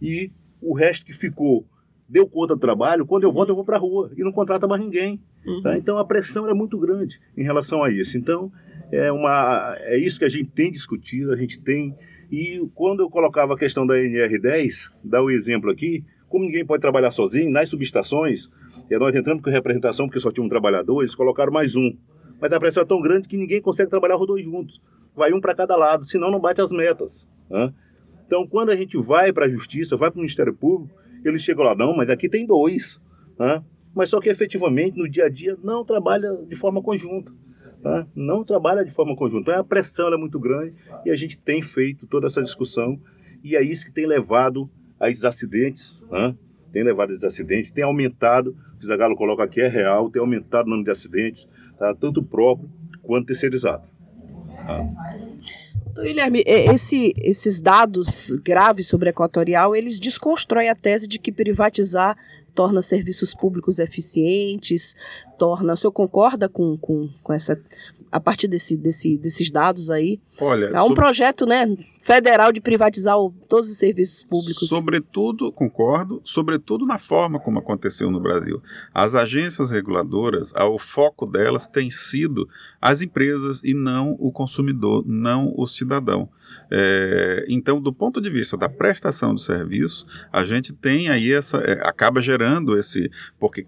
e 0.00 0.30
o 0.60 0.74
resto 0.74 1.04
que 1.04 1.12
ficou 1.12 1.66
deu 2.08 2.26
conta 2.26 2.54
do 2.54 2.60
trabalho, 2.60 3.06
quando 3.06 3.22
eu 3.22 3.32
volto 3.32 3.50
eu 3.50 3.54
vou 3.54 3.64
para 3.64 3.76
a 3.76 3.80
rua 3.80 4.10
e 4.16 4.24
não 4.24 4.32
contrata 4.32 4.66
mais 4.66 4.82
ninguém. 4.82 5.20
Uhum. 5.46 5.62
Tá? 5.62 5.78
Então 5.78 5.96
a 5.96 6.04
pressão 6.04 6.48
é 6.48 6.54
muito 6.54 6.76
grande 6.76 7.20
em 7.36 7.44
relação 7.44 7.84
a 7.84 7.90
isso. 7.90 8.18
Então 8.18 8.50
é, 8.92 9.10
uma, 9.12 9.76
é 9.80 9.96
isso 9.98 10.18
que 10.18 10.24
a 10.24 10.28
gente 10.28 10.50
tem 10.50 10.70
discutido, 10.70 11.32
a 11.32 11.36
gente 11.36 11.60
tem 11.60 11.96
e 12.30 12.64
quando 12.74 13.00
eu 13.00 13.10
colocava 13.10 13.54
a 13.54 13.58
questão 13.58 13.84
da 13.84 13.94
NR10, 13.94 14.90
dá 15.02 15.20
o 15.20 15.26
um 15.26 15.30
exemplo 15.30 15.68
aqui, 15.68 16.04
como 16.28 16.44
ninguém 16.44 16.64
pode 16.64 16.80
trabalhar 16.80 17.10
sozinho, 17.10 17.50
nas 17.50 17.68
subestações, 17.68 18.48
e 18.88 18.96
nós 18.96 19.14
entramos 19.16 19.42
com 19.42 19.50
representação 19.50 20.06
porque 20.06 20.20
só 20.20 20.30
tinha 20.30 20.44
um 20.44 20.48
trabalhador, 20.48 21.02
eles 21.02 21.14
colocaram 21.14 21.52
mais 21.52 21.74
um. 21.74 21.92
Mas 22.40 22.52
a 22.52 22.60
pressão 22.60 22.84
é 22.84 22.86
tão 22.86 23.00
grande 23.00 23.26
que 23.26 23.36
ninguém 23.36 23.60
consegue 23.60 23.90
trabalhar 23.90 24.16
os 24.16 24.26
dois 24.26 24.44
juntos. 24.44 24.80
Vai 25.14 25.32
um 25.32 25.40
para 25.40 25.56
cada 25.56 25.76
lado, 25.76 26.04
senão 26.04 26.30
não 26.30 26.38
bate 26.38 26.60
as 26.60 26.70
metas. 26.70 27.28
Né? 27.50 27.74
Então, 28.26 28.46
quando 28.46 28.70
a 28.70 28.76
gente 28.76 28.96
vai 28.96 29.32
para 29.32 29.46
a 29.46 29.48
justiça, 29.48 29.96
vai 29.96 30.08
para 30.08 30.18
o 30.18 30.20
Ministério 30.20 30.54
Público, 30.54 30.94
eles 31.24 31.42
chegam 31.42 31.64
lá, 31.64 31.74
não, 31.74 31.96
mas 31.96 32.08
aqui 32.08 32.28
tem 32.28 32.46
dois. 32.46 33.00
Né? 33.38 33.60
Mas 33.92 34.08
só 34.08 34.20
que 34.20 34.28
efetivamente, 34.28 34.96
no 34.96 35.08
dia 35.10 35.24
a 35.24 35.28
dia, 35.28 35.58
não 35.64 35.84
trabalha 35.84 36.30
de 36.48 36.54
forma 36.54 36.80
conjunta 36.80 37.32
tá? 37.82 38.06
não 38.14 38.44
trabalha 38.44 38.84
de 38.84 38.90
forma 38.90 39.16
conjunta. 39.16 39.50
Então, 39.50 39.60
a 39.60 39.64
pressão 39.64 40.12
é 40.12 40.16
muito 40.16 40.38
grande 40.38 40.74
e 41.04 41.10
a 41.10 41.16
gente 41.16 41.38
tem 41.38 41.62
feito 41.62 42.06
toda 42.06 42.26
essa 42.26 42.42
discussão 42.42 43.00
e 43.42 43.56
é 43.56 43.62
isso 43.62 43.84
que 43.84 43.92
tem 43.92 44.06
levado 44.06 44.70
a 44.98 45.08
esses 45.08 45.24
acidentes, 45.24 46.02
né? 46.10 46.34
tem 46.72 46.84
levado 46.84 47.10
a 47.10 47.12
esses 47.12 47.24
acidentes, 47.24 47.70
tem 47.70 47.84
aumentado, 47.84 48.56
o 48.80 48.86
Zagalo 48.86 49.16
coloca 49.16 49.42
aqui, 49.42 49.60
é 49.60 49.68
real, 49.68 50.10
tem 50.10 50.20
aumentado 50.20 50.66
o 50.66 50.70
número 50.70 50.84
de 50.84 50.90
acidentes, 50.90 51.48
tá? 51.78 51.94
tanto 51.94 52.22
próprio 52.22 52.70
quanto 53.02 53.26
terceirizado. 53.26 53.84
Tá? 54.66 54.86
Então, 55.90 56.04
Guilherme, 56.04 56.44
esse, 56.46 57.12
esses 57.16 57.60
dados 57.60 58.30
graves 58.44 58.86
sobre 58.86 59.08
a 59.08 59.10
Equatorial, 59.10 59.74
eles 59.74 59.98
desconstroem 59.98 60.68
a 60.68 60.74
tese 60.74 61.08
de 61.08 61.18
que 61.18 61.32
privatizar 61.32 62.16
torna 62.60 62.82
serviços 62.82 63.34
públicos 63.34 63.78
eficientes, 63.78 64.94
torna. 65.38 65.72
O 65.72 65.76
senhor 65.78 65.92
concorda 65.92 66.46
com, 66.46 66.76
com, 66.76 67.08
com 67.22 67.32
essa. 67.32 67.58
A 68.12 68.20
partir 68.20 68.48
desse, 68.48 68.76
desse, 68.76 69.16
desses 69.16 69.50
dados 69.50 69.88
aí? 69.88 70.20
Olha. 70.38 70.68
Há 70.76 70.82
um 70.82 70.88
sobre... 70.88 70.96
projeto 70.96 71.46
né, 71.46 71.64
federal 72.02 72.52
de 72.52 72.60
privatizar 72.60 73.16
o, 73.16 73.32
todos 73.48 73.70
os 73.70 73.78
serviços 73.78 74.24
públicos. 74.24 74.68
Sobretudo, 74.68 75.50
concordo, 75.50 76.20
sobretudo 76.22 76.84
na 76.84 76.98
forma 76.98 77.40
como 77.40 77.60
aconteceu 77.60 78.10
no 78.10 78.20
Brasil. 78.20 78.60
As 78.92 79.14
agências 79.14 79.70
reguladoras, 79.70 80.52
o 80.54 80.78
foco 80.78 81.24
delas 81.24 81.66
tem 81.66 81.90
sido 81.90 82.46
as 82.78 83.00
empresas 83.00 83.62
e 83.64 83.72
não 83.72 84.16
o 84.18 84.30
consumidor, 84.30 85.02
não 85.06 85.54
o 85.56 85.66
cidadão. 85.66 86.28
É, 86.70 87.44
então, 87.48 87.80
do 87.80 87.92
ponto 87.92 88.20
de 88.20 88.30
vista 88.30 88.56
da 88.56 88.68
prestação 88.68 89.34
do 89.34 89.40
serviço, 89.40 90.06
a 90.32 90.44
gente 90.44 90.72
tem 90.72 91.08
aí 91.08 91.32
essa. 91.32 91.58
É, 91.58 91.86
acaba 91.86 92.20
gerando 92.20 92.78
esse. 92.78 93.10
Porque 93.38 93.66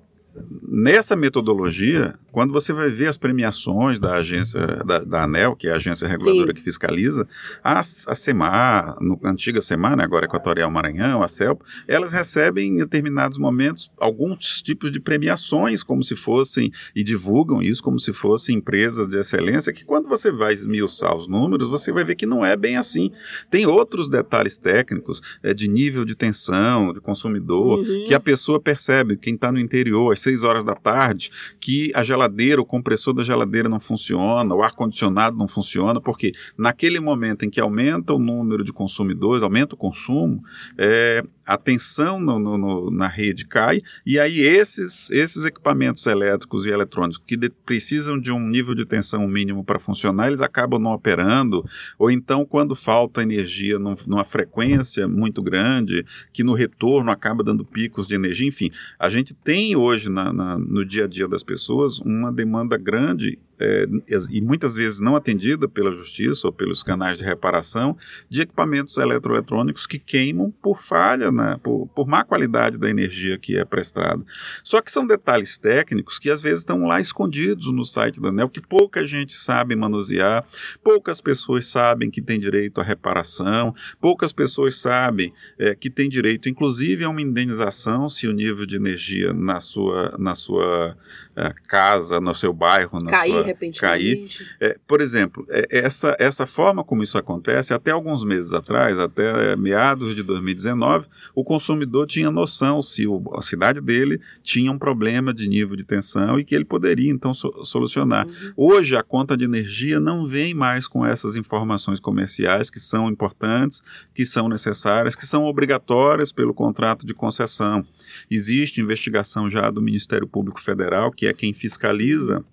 nessa 0.67 1.15
metodologia, 1.15 2.15
quando 2.31 2.53
você 2.53 2.73
vai 2.73 2.89
ver 2.91 3.09
as 3.09 3.17
premiações 3.17 3.99
da 3.99 4.15
agência, 4.15 4.61
da, 4.87 5.01
da 5.01 5.25
ANEL, 5.25 5.55
que 5.55 5.69
é 5.69 5.73
a 5.73 5.77
agência 5.77 6.09
reguladora 6.09 6.49
Sim. 6.49 6.55
que 6.55 6.62
fiscaliza, 6.62 7.29
a, 7.62 7.81
a 7.81 7.83
SEMAR, 7.83 8.97
no, 9.01 9.21
a 9.23 9.31
antiga 9.31 9.61
SEMAR, 9.61 9.97
né, 9.97 10.05
agora 10.05 10.25
Equatorial 10.25 10.71
Maranhão, 10.71 11.23
a 11.23 11.29
CELP, 11.29 11.61
elas 11.87 12.12
recebem 12.12 12.75
em 12.75 12.79
determinados 12.79 13.37
momentos 13.37 13.91
alguns 13.99 14.62
tipos 14.62 14.91
de 14.91 14.99
premiações, 14.99 15.83
como 15.83 16.03
se 16.03 16.17
fossem, 16.17 16.73
e 16.97 17.05
divulgam 17.05 17.62
isso 17.62 17.83
como 17.83 18.01
se 18.01 18.12
fossem 18.12 18.57
empresas 18.57 19.07
de 19.09 19.19
excelência, 19.19 19.73
que 19.73 19.85
quando 19.85 20.09
você 20.09 20.31
vai 20.31 20.55
esmiuçar 20.55 21.15
os 21.15 21.29
números, 21.29 21.69
você 21.69 21.93
vai 21.93 22.05
ver 22.05 22.15
que 22.15 22.25
não 22.27 22.45
é 22.45 22.57
bem 22.57 22.77
assim. 22.77 23.12
Tem 23.51 23.67
outros 23.67 24.09
detalhes 24.09 24.57
técnicos, 24.59 25.21
é, 25.43 25.53
de 25.53 25.69
nível 25.69 26.05
de 26.05 26.15
tensão, 26.15 26.93
de 26.93 27.01
consumidor, 27.01 27.81
Uhum. 27.81 28.05
que 28.07 28.15
a 28.15 28.21
pessoa 28.21 28.61
percebe, 28.61 29.17
quem 29.17 29.35
está 29.35 29.51
no 29.53 29.59
interior, 29.59 30.12
às 30.12 30.21
6 30.23 30.43
horas 30.45 30.64
da 30.64 30.75
tarde, 30.75 31.31
que 31.61 31.91
a 31.95 32.02
geladeira, 32.05 32.61
o 32.61 32.64
compressor 32.64 33.12
da 33.14 33.23
geladeira 33.25 33.69
não 33.69 33.81
funciona, 33.81 34.55
o 34.55 34.62
ar-condicionado 34.62 35.37
não 35.37 35.49
funciona, 35.49 36.00
porque 36.00 36.33
naquele 36.57 37.00
momento 37.00 37.45
em 37.45 37.50
que 37.50 37.61
aumenta 37.61 38.12
o 38.12 38.19
número 38.19 38.64
de 38.64 38.73
consumidores, 38.73 39.43
aumenta 39.43 39.75
o 39.75 39.79
consumo, 39.79 40.43
é, 40.79 41.23
a 41.45 41.57
tensão 41.57 42.21
no- 42.21 42.38
no- 42.38 42.57
no- 42.57 42.91
na 42.91 43.09
rede 43.09 43.45
cai, 43.45 43.83
e 44.07 44.19
aí 44.19 44.38
esses, 44.41 45.11
esses 45.11 45.45
equipamentos 45.45 46.07
elétricos 46.07 46.64
e 46.64 46.69
eletrônicos 46.71 47.21
que 47.26 47.37
de- 47.37 47.50
precisam 47.50 48.19
de 48.19 48.31
um 48.31 48.38
nível 48.49 48.75
de 48.75 48.87
tensão 48.87 49.26
mínimo 49.26 49.64
para 49.64 49.79
funcionar, 49.79 50.29
eles 50.29 50.41
acabam 50.41 50.81
não 50.81 50.93
operando, 50.93 51.64
ou 51.99 52.11
então 52.11 52.45
quando 52.45 52.75
falta 52.76 53.23
energia 53.23 53.79
num- 53.79 53.97
numa 54.07 54.25
frequência 54.25 55.09
muito 55.09 55.43
grande, 55.43 56.05
que 56.33 56.45
no 56.45 56.55
retorno 56.55 57.11
acaba 57.11 57.43
dando 57.43 57.64
picos 57.64 58.07
de 58.07 58.14
energia, 58.14 58.49
enfim. 58.49 58.71
A 58.99 59.11
gente 59.11 59.35
tem 59.35 59.75
hoje 59.76 60.09
na- 60.12 60.33
na- 60.33 60.59
no 60.59 60.85
dia 60.85 61.04
a 61.04 61.09
dia 61.09 61.26
das 61.26 61.42
pessoas 61.42 61.99
uma 62.00 62.31
demanda 62.33 62.76
grande 62.76 63.38
é, 63.62 63.87
e 64.31 64.40
muitas 64.40 64.75
vezes 64.75 64.99
não 64.99 65.14
atendida 65.14 65.69
pela 65.69 65.92
justiça 65.92 66.49
ou 66.49 66.52
pelos 66.52 66.83
canais 66.83 67.16
de 67.16 67.25
reparação 67.25 67.97
de 68.28 68.40
equipamentos 68.40 68.97
eletroeletrônicos 68.97 69.87
que 69.87 69.99
queimam 69.99 70.50
por 70.50 70.83
falha, 70.83 71.31
né, 71.31 71.61
por, 71.62 71.87
por 71.95 72.09
má 72.09 72.25
qualidade 72.25 72.76
da 72.76 72.90
energia 72.90 73.38
que 73.38 73.57
é 73.57 73.64
prestada. 73.64 74.25
Só 74.64 74.81
que 74.81 74.90
são 74.90 75.07
detalhes 75.07 75.57
técnicos 75.57 76.19
que 76.19 76.28
às 76.28 76.42
vezes 76.42 76.61
estão 76.61 76.85
lá 76.87 77.00
escondidos 77.00 77.73
no 77.73 77.85
site 77.85 78.21
da 78.21 78.31
ANEL, 78.31 78.49
que 78.49 78.61
pouca 78.61 79.07
gente 79.07 79.33
sabe 79.33 79.76
manusear, 79.76 80.45
poucas 80.83 81.21
pessoas 81.21 81.66
sabem 81.66 82.11
que 82.11 82.21
tem 82.21 82.40
direito 82.40 82.81
à 82.81 82.85
reparação, 82.85 83.75
poucas 84.00 84.33
pessoas 84.33 84.76
sabem 84.81 85.33
é, 85.59 85.75
que 85.75 85.88
tem 85.88 86.09
direito, 86.09 86.49
inclusive, 86.49 87.04
a 87.04 87.09
uma 87.09 87.23
indenização 87.23 88.09
se 88.09 88.26
o 88.26 88.33
nível 88.33 88.66
de 88.66 88.76
energia 88.76 89.33
na 89.33 89.61
sua, 89.61 90.16
na 90.19 90.35
sua 90.35 90.97
eh, 91.35 91.54
casa, 91.66 92.21
no 92.21 92.35
seu 92.35 92.52
bairro, 92.52 92.99
na 93.02 93.11
Cair 93.11 93.45
sua, 93.45 93.51
repentinamente. 93.52 94.47
é, 94.61 94.76
por 94.87 95.00
exemplo, 95.00 95.47
é, 95.49 95.66
essa, 95.71 96.16
essa 96.18 96.47
forma 96.47 96.82
como 96.85 97.02
isso 97.02 97.16
acontece, 97.18 97.73
até 97.75 97.90
alguns 97.90 98.25
meses 98.25 98.52
atrás, 98.52 98.99
até 98.99 99.54
meados 99.56 100.14
de 100.14 100.23
2019, 100.23 101.06
o 101.35 101.44
consumidor 101.44 102.06
tinha 102.06 102.30
noção 102.30 102.80
se 102.82 103.06
o- 103.06 103.23
a 103.37 103.42
cidade 103.42 103.80
dele 103.80 104.21
tinha 104.42 104.71
um 104.71 104.78
problema 104.78 105.32
de 105.32 105.49
nível 105.49 105.76
de 105.76 105.85
tensão 105.85 106.38
e 106.38 106.44
que 106.44 106.54
ele 106.54 106.64
poderia 106.64 107.11
então 107.11 107.32
so- 107.35 107.64
solucionar. 107.64 108.26
Uhum. 108.26 108.52
Hoje 108.56 108.97
a 108.97 109.02
conta 109.02 109.37
de 109.37 109.44
energia 109.44 109.99
não 110.00 110.26
vem 110.26 110.54
mais 110.54 110.87
com 110.87 111.04
essas 111.06 111.37
informações 111.37 112.00
comerciais 112.00 112.71
que 112.71 112.80
são 112.80 113.09
importantes, 113.09 113.82
que 114.14 114.25
são 114.25 114.49
necessárias, 114.49 115.14
que 115.14 115.26
são 115.26 115.44
obrigatórias 115.44 116.32
pelo 116.32 116.54
contrato 116.54 117.06
de 117.06 117.14
concessão. 117.14 117.85
Existe 118.30 118.80
investigação 118.80 119.49
já 119.49 119.71
do 119.71 119.80
Ministério 119.82 120.26
Público 120.26 120.61
Federal, 120.62 121.11
que 121.11 121.26
é 121.26 121.32
quem 121.32 121.52
fiscaliza 121.52 122.44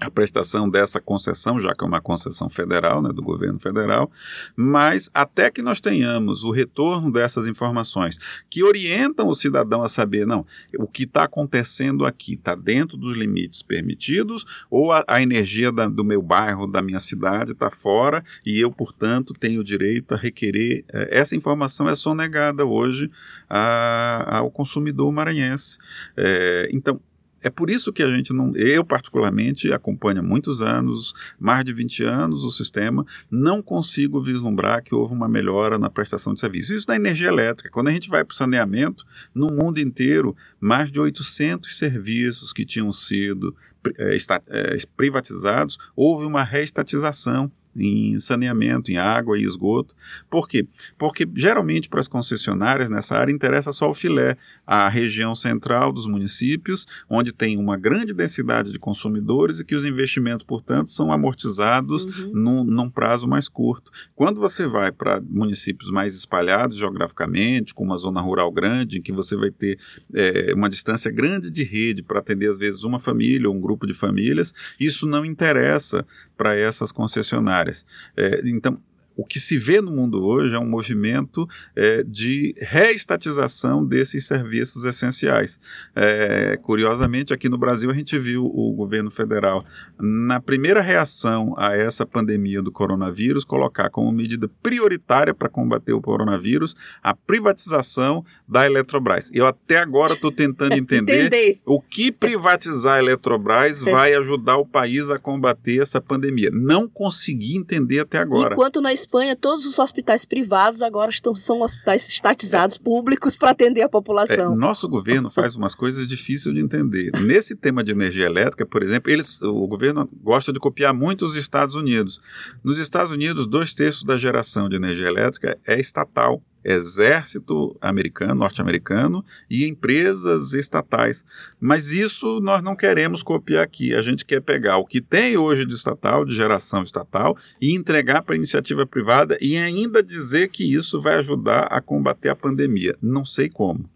a 0.00 0.10
prestação 0.10 0.68
dessa 0.68 1.00
concessão, 1.00 1.58
já 1.60 1.72
que 1.74 1.84
é 1.84 1.86
uma 1.86 2.00
concessão 2.00 2.48
federal, 2.50 3.00
né, 3.00 3.10
do 3.12 3.22
governo 3.22 3.58
federal, 3.58 4.10
mas 4.56 5.10
até 5.14 5.50
que 5.50 5.62
nós 5.62 5.80
tenhamos 5.80 6.44
o 6.44 6.50
retorno 6.50 7.10
dessas 7.12 7.46
informações 7.46 8.18
que 8.50 8.62
orientam 8.62 9.28
o 9.28 9.34
cidadão 9.34 9.82
a 9.82 9.88
saber, 9.88 10.26
não, 10.26 10.44
o 10.78 10.86
que 10.86 11.04
está 11.04 11.24
acontecendo 11.24 12.04
aqui 12.04 12.34
está 12.34 12.54
dentro 12.54 12.96
dos 12.96 13.16
limites 13.16 13.62
permitidos 13.62 14.44
ou 14.70 14.92
a, 14.92 15.04
a 15.06 15.22
energia 15.22 15.70
da- 15.72 15.88
do 15.88 16.04
meu 16.04 16.20
bairro, 16.22 16.66
da 16.66 16.82
minha 16.82 17.00
cidade 17.00 17.52
está 17.52 17.70
fora 17.70 18.24
e 18.44 18.58
eu, 18.60 18.70
portanto, 18.72 19.32
tenho 19.34 19.62
direito 19.64 20.12
a 20.14 20.16
requerer. 20.16 20.84
eh, 20.92 21.08
essa 21.12 21.36
informação 21.36 21.88
é 21.88 21.94
sonegada 21.94 22.64
hoje 22.64 23.10
a- 23.48 24.38
ao 24.38 24.50
consumidor 24.50 25.10
maranhense. 25.12 25.78
Eh, 26.16 26.68
então, 26.72 27.00
é 27.44 27.50
por 27.50 27.68
isso 27.70 27.92
que 27.92 28.02
a 28.02 28.08
gente 28.08 28.32
não. 28.32 28.56
Eu, 28.56 28.84
particularmente, 28.84 29.72
acompanho 29.72 30.20
há 30.20 30.22
muitos 30.22 30.60
anos, 30.62 31.12
mais 31.38 31.64
de 31.64 31.72
20 31.72 32.02
anos, 32.02 32.42
o 32.42 32.50
sistema, 32.50 33.04
não 33.30 33.62
consigo 33.62 34.20
vislumbrar 34.22 34.82
que 34.82 34.94
houve 34.94 35.14
uma 35.14 35.28
melhora 35.28 35.78
na 35.78 35.90
prestação 35.90 36.34
de 36.34 36.40
serviço. 36.40 36.74
Isso 36.74 36.88
na 36.88 36.96
energia 36.96 37.28
elétrica. 37.28 37.70
Quando 37.70 37.88
a 37.88 37.92
gente 37.92 38.08
vai 38.08 38.24
para 38.24 38.32
o 38.32 38.36
saneamento, 38.36 39.04
no 39.34 39.48
mundo 39.50 39.78
inteiro, 39.78 40.34
mais 40.58 40.90
de 40.90 40.98
800 40.98 41.76
serviços 41.76 42.52
que 42.52 42.64
tinham 42.64 42.90
sido 42.92 43.54
eh, 43.98 44.16
esta- 44.16 44.42
eh, 44.48 44.78
privatizados, 44.96 45.78
houve 45.94 46.24
uma 46.24 46.42
reestatização 46.42 47.52
em 47.76 48.18
saneamento, 48.20 48.90
em 48.90 48.96
água 48.96 49.38
e 49.38 49.44
esgoto. 49.44 49.94
Por 50.30 50.48
quê? 50.48 50.66
Porque 50.98 51.28
geralmente 51.34 51.88
para 51.88 52.00
as 52.00 52.08
concessionárias 52.08 52.88
nessa 52.88 53.16
área 53.16 53.32
interessa 53.32 53.72
só 53.72 53.90
o 53.90 53.94
filé, 53.94 54.36
a 54.66 54.88
região 54.88 55.34
central 55.34 55.92
dos 55.92 56.06
municípios, 56.06 56.86
onde 57.08 57.32
tem 57.32 57.56
uma 57.58 57.76
grande 57.76 58.12
densidade 58.14 58.72
de 58.72 58.78
consumidores 58.78 59.60
e 59.60 59.64
que 59.64 59.74
os 59.74 59.84
investimentos, 59.84 60.46
portanto, 60.46 60.90
são 60.90 61.12
amortizados 61.12 62.04
Uhum. 62.04 62.30
num, 62.34 62.64
num 62.64 62.90
prazo 62.90 63.26
mais 63.26 63.48
curto. 63.48 63.90
Quando 64.14 64.38
você 64.40 64.66
vai 64.66 64.92
para 64.92 65.20
municípios 65.20 65.90
mais 65.90 66.14
espalhados 66.14 66.76
geograficamente, 66.78 67.74
com 67.74 67.84
uma 67.84 67.96
zona 67.96 68.20
rural 68.20 68.50
grande, 68.50 68.98
em 68.98 69.02
que 69.02 69.12
você 69.12 69.36
vai 69.36 69.50
ter 69.50 69.78
eh, 70.14 70.52
uma 70.54 70.68
distância 70.68 71.10
grande 71.10 71.50
de 71.50 71.62
rede 71.64 72.02
para 72.02 72.18
atender, 72.18 72.50
às 72.50 72.58
vezes, 72.58 72.82
uma 72.84 72.98
família 73.00 73.48
ou 73.48 73.54
um 73.54 73.60
grupo 73.60 73.86
de 73.86 73.94
famílias, 73.94 74.52
isso 74.78 75.06
não 75.06 75.24
interessa 75.24 76.06
para 76.36 76.56
essas 76.56 76.92
concessionárias. 76.92 77.84
Eh, 78.16 78.42
então, 78.44 78.78
o 79.16 79.24
que 79.24 79.38
se 79.38 79.58
vê 79.58 79.80
no 79.80 79.90
mundo 79.90 80.24
hoje 80.24 80.54
é 80.54 80.58
um 80.58 80.68
movimento 80.68 81.48
eh, 81.76 82.02
de 82.06 82.54
reestatização 82.58 83.84
desses 83.84 84.26
serviços 84.26 84.84
essenciais. 84.84 85.60
Eh, 85.94 86.58
curiosamente, 86.62 87.32
aqui 87.32 87.48
no 87.48 87.58
Brasil, 87.58 87.90
a 87.90 87.94
gente 87.94 88.18
viu 88.18 88.44
o 88.44 88.72
governo 88.72 89.10
federal, 89.10 89.64
na 90.00 90.40
primeira 90.40 90.80
reação 90.80 91.54
a 91.56 91.76
essa 91.76 92.04
pandemia 92.04 92.60
do 92.60 92.72
coronavírus, 92.72 93.44
colocar 93.44 93.90
como 93.90 94.10
medida 94.10 94.50
prioritária 94.62 95.34
para 95.34 95.48
combater 95.48 95.92
o 95.92 96.00
coronavírus 96.00 96.74
a 97.02 97.14
privatização 97.14 98.24
da 98.48 98.66
Eletrobras. 98.66 99.30
Eu 99.32 99.46
até 99.46 99.78
agora 99.78 100.14
estou 100.14 100.32
tentando 100.32 100.74
entender 100.74 101.60
o 101.64 101.80
que 101.80 102.10
privatizar 102.10 102.94
a 102.96 102.98
Eletrobras 102.98 103.82
É. 103.82 103.90
vai 103.90 104.14
ajudar 104.14 104.56
o 104.56 104.66
país 104.66 105.08
a 105.10 105.18
combater 105.18 105.80
essa 105.80 106.00
pandemia. 106.00 106.50
Não 106.52 106.88
consegui 106.88 107.56
entender 107.56 108.00
até 108.00 108.18
agora. 108.18 108.54
Enquanto 108.54 108.80
na 108.80 108.92
Espanha 109.04 109.36
todos 109.36 109.66
os 109.66 109.78
hospitais 109.78 110.24
privados 110.24 110.80
agora 110.82 111.10
estão, 111.10 111.34
são 111.34 111.60
hospitais 111.60 112.08
estatizados 112.08 112.78
públicos 112.78 113.36
para 113.36 113.50
atender 113.50 113.82
a 113.82 113.84
É, 113.84 113.88
população. 113.88 114.56
nosso 114.56 114.88
governo 114.88 115.30
faz 115.30 115.54
umas 115.54 115.74
coisas 115.74 116.06
difíceis 116.08 116.54
de 116.54 116.60
entender. 116.60 117.10
Nesse 117.20 117.54
tema 117.54 117.84
de 117.84 117.90
energia 117.92 118.24
elétrica, 118.26 118.64
por 118.66 118.82
exemplo, 118.82 119.10
eles, 119.10 119.40
o 119.42 119.66
governo 119.66 120.08
gosta 120.22 120.52
de 120.52 120.58
copiar 120.58 120.94
muito 120.94 121.24
os 121.26 121.36
Estados 121.36 121.74
Unidos. 121.74 122.20
Nos 122.62 122.78
Estados 122.78 123.10
Unidos, 123.12 123.46
dois 123.46 123.74
terços 123.74 124.04
da 124.04 124.16
geração 124.16 124.68
de 124.68 124.76
energia 124.76 125.06
elétrica 125.06 125.58
é 125.66 125.78
estatal. 125.78 126.42
Exército 126.64 127.76
americano, 127.80 128.36
norte-americano 128.36 129.24
e 129.50 129.66
empresas 129.66 130.52
estatais. 130.54 131.24
Mas 131.60 131.90
isso 131.90 132.40
nós 132.40 132.62
não 132.62 132.74
queremos 132.74 133.22
copiar 133.22 133.62
aqui. 133.62 133.94
A 133.94 134.02
gente 134.02 134.24
quer 134.24 134.40
pegar 134.40 134.78
o 134.78 134.86
que 134.86 135.00
tem 135.00 135.36
hoje 135.36 135.66
de 135.66 135.74
estatal, 135.74 136.24
de 136.24 136.34
geração 136.34 136.82
estatal, 136.82 137.36
e 137.60 137.74
entregar 137.74 138.22
para 138.22 138.34
a 138.34 138.38
iniciativa 138.38 138.86
privada 138.86 139.36
e 139.40 139.56
ainda 139.56 140.02
dizer 140.02 140.48
que 140.48 140.64
isso 140.74 141.02
vai 141.02 141.16
ajudar 141.16 141.64
a 141.64 141.80
combater 141.80 142.30
a 142.30 142.36
pandemia. 142.36 142.96
Não 143.02 143.24
sei 143.24 143.48
como. 143.48 143.88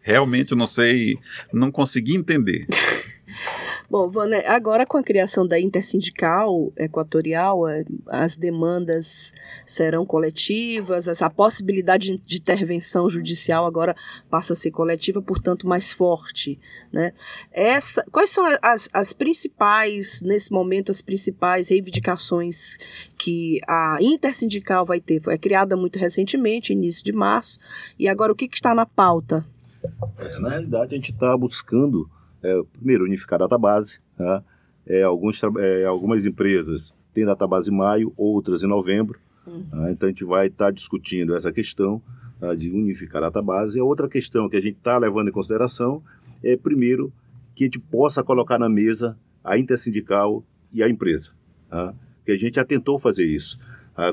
Realmente 0.00 0.54
não 0.54 0.66
sei, 0.66 1.18
não 1.52 1.72
consegui 1.72 2.14
entender. 2.14 2.66
Bom, 3.90 4.08
Vânia, 4.08 4.42
agora 4.50 4.86
com 4.86 4.96
a 4.96 5.02
criação 5.02 5.46
da 5.46 5.60
intersindical 5.60 6.72
equatorial, 6.76 7.68
eh, 7.68 7.84
as 8.06 8.34
demandas 8.34 9.32
serão 9.66 10.06
coletivas, 10.06 11.06
essa 11.06 11.28
possibilidade 11.28 12.16
de 12.16 12.38
intervenção 12.38 13.10
judicial 13.10 13.66
agora 13.66 13.94
passa 14.30 14.54
a 14.54 14.56
ser 14.56 14.70
coletiva, 14.70 15.20
portanto 15.20 15.68
mais 15.68 15.92
forte, 15.92 16.58
né? 16.90 17.12
Essa, 17.52 18.02
quais 18.10 18.30
são 18.30 18.46
as, 18.62 18.88
as 18.92 19.12
principais, 19.12 20.22
nesse 20.22 20.50
momento, 20.50 20.90
as 20.90 21.02
principais 21.02 21.68
reivindicações 21.68 22.78
que 23.18 23.60
a 23.68 23.98
intersindical 24.00 24.86
vai 24.86 25.00
ter? 25.00 25.20
Foi 25.20 25.36
criada 25.36 25.76
muito 25.76 25.98
recentemente, 25.98 26.72
início 26.72 27.04
de 27.04 27.12
março, 27.12 27.60
e 27.98 28.08
agora 28.08 28.32
o 28.32 28.36
que, 28.36 28.48
que 28.48 28.56
está 28.56 28.74
na 28.74 28.86
pauta? 28.86 29.44
É, 30.18 30.38
na 30.40 30.48
realidade, 30.48 30.94
a 30.94 30.96
gente 30.96 31.12
está 31.12 31.36
buscando 31.36 32.08
é, 32.44 32.62
primeiro, 32.74 33.04
unificar 33.04 33.40
a 33.40 33.46
database. 33.46 33.98
Tá? 34.16 34.44
É, 34.86 35.02
alguns, 35.02 35.40
é, 35.58 35.84
algumas 35.86 36.26
empresas 36.26 36.94
têm 37.14 37.24
database 37.24 37.70
em 37.70 37.74
maio, 37.74 38.12
outras 38.16 38.62
em 38.62 38.66
novembro. 38.66 39.18
Uhum. 39.46 39.64
Tá? 39.70 39.90
Então, 39.90 40.06
a 40.06 40.12
gente 40.12 40.24
vai 40.24 40.48
estar 40.48 40.66
tá 40.66 40.70
discutindo 40.70 41.34
essa 41.34 41.50
questão 41.50 42.02
tá? 42.38 42.54
de 42.54 42.70
unificar 42.70 43.22
a 43.22 43.30
database. 43.30 43.78
E 43.78 43.80
a 43.80 43.84
outra 43.84 44.08
questão 44.08 44.48
que 44.48 44.56
a 44.56 44.60
gente 44.60 44.76
está 44.76 44.98
levando 44.98 45.28
em 45.28 45.32
consideração 45.32 46.02
é, 46.42 46.54
primeiro, 46.54 47.10
que 47.54 47.64
a 47.64 47.66
gente 47.66 47.78
possa 47.78 48.22
colocar 48.22 48.58
na 48.58 48.68
mesa 48.68 49.16
a 49.42 49.56
intersindical 49.56 50.44
e 50.70 50.82
a 50.82 50.88
empresa. 50.88 51.30
Tá? 51.70 51.94
Que 52.26 52.32
a 52.32 52.36
gente 52.36 52.56
já 52.56 52.64
tentou 52.64 52.98
fazer 52.98 53.24
isso. 53.24 53.58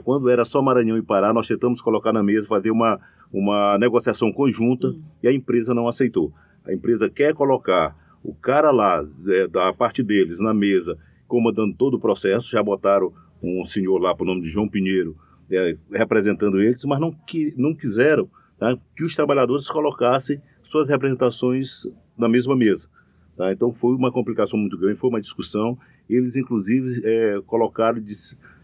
Quando 0.04 0.30
era 0.30 0.46
só 0.46 0.62
Maranhão 0.62 0.96
e 0.96 1.02
Pará, 1.02 1.34
nós 1.34 1.48
tentamos 1.48 1.82
colocar 1.82 2.14
na 2.14 2.22
mesa, 2.22 2.46
fazer 2.46 2.70
uma, 2.70 3.00
uma 3.34 3.80
negociação 3.80 4.32
conjunta 4.32 4.90
uhum. 4.90 5.02
e 5.24 5.28
a 5.28 5.34
empresa 5.34 5.74
não 5.74 5.88
aceitou. 5.88 6.32
A 6.64 6.72
empresa 6.72 7.10
quer 7.10 7.34
colocar 7.34 7.96
o 8.24 8.34
cara 8.34 8.72
lá, 8.72 9.06
é, 9.28 9.48
da 9.48 9.74
parte 9.74 10.04
deles, 10.04 10.40
na 10.40 10.54
mesa, 10.54 10.98
comandando 11.28 11.76
todo 11.76 11.96
o 11.96 12.00
processo, 12.00 12.52
já 12.52 12.62
botaram 12.62 13.14
um 13.42 13.64
senhor 13.64 13.98
lá 14.00 14.14
por 14.14 14.26
nome 14.26 14.42
de 14.42 14.50
João 14.50 14.68
Pinheiro, 14.68 15.16
é, 15.50 15.76
representando 15.92 16.62
eles, 16.62 16.84
mas 16.86 17.00
não, 17.00 17.12
que, 17.12 17.54
não 17.58 17.74
quiseram 17.74 18.30
tá, 18.58 18.78
que 18.96 19.04
os 19.04 19.16
trabalhadores 19.16 19.70
colocassem 19.70 20.42
suas 20.62 20.88
representações 20.88 21.88
na 22.18 22.30
mesma 22.30 22.56
mesa. 22.56 22.88
Tá? 23.36 23.52
Então 23.52 23.74
foi 23.74 23.96
uma 23.96 24.12
complicação 24.12 24.60
muito 24.60 24.78
grande, 24.78 25.00
foi 25.00 25.10
uma 25.10 25.20
discussão. 25.20 25.78
Eles, 26.10 26.36
inclusive, 26.36 27.02
é, 27.04 27.42
colocaram 27.46 28.00
de 28.00 28.14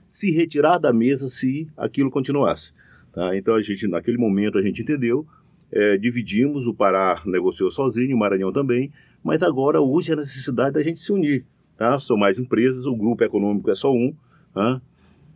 se 0.08 0.32
retirar 0.32 0.78
da 0.78 0.94
mesa 0.94 1.28
se 1.28 1.68
aquilo 1.76 2.12
continuasse. 2.12 2.72
Tá? 3.12 3.36
Então 3.36 3.56
a 3.56 3.62
gente, 3.62 3.88
naquele 3.88 4.18
momento, 4.18 4.58
a 4.58 4.62
gente 4.62 4.82
entendeu, 4.82 5.26
é, 5.72 5.98
dividimos, 5.98 6.68
o 6.68 6.74
Pará 6.74 7.22
negociou 7.26 7.72
sozinho, 7.72 8.16
o 8.16 8.20
Maranhão 8.20 8.54
também, 8.54 8.92
mas 9.24 9.42
agora 9.44 9.82
hoje 9.82 10.14
a 10.14 10.16
necessidade 10.16 10.74
da 10.74 10.84
gente 10.84 11.00
se 11.00 11.12
unir. 11.12 11.46
Tá? 11.78 12.00
São 12.00 12.18
mais 12.18 12.40
empresas, 12.40 12.86
o 12.86 12.96
grupo 12.96 13.24
econômico 13.24 13.70
é 13.70 13.76
só 13.76 13.94
um, 13.94 14.14
tá? 14.54 14.82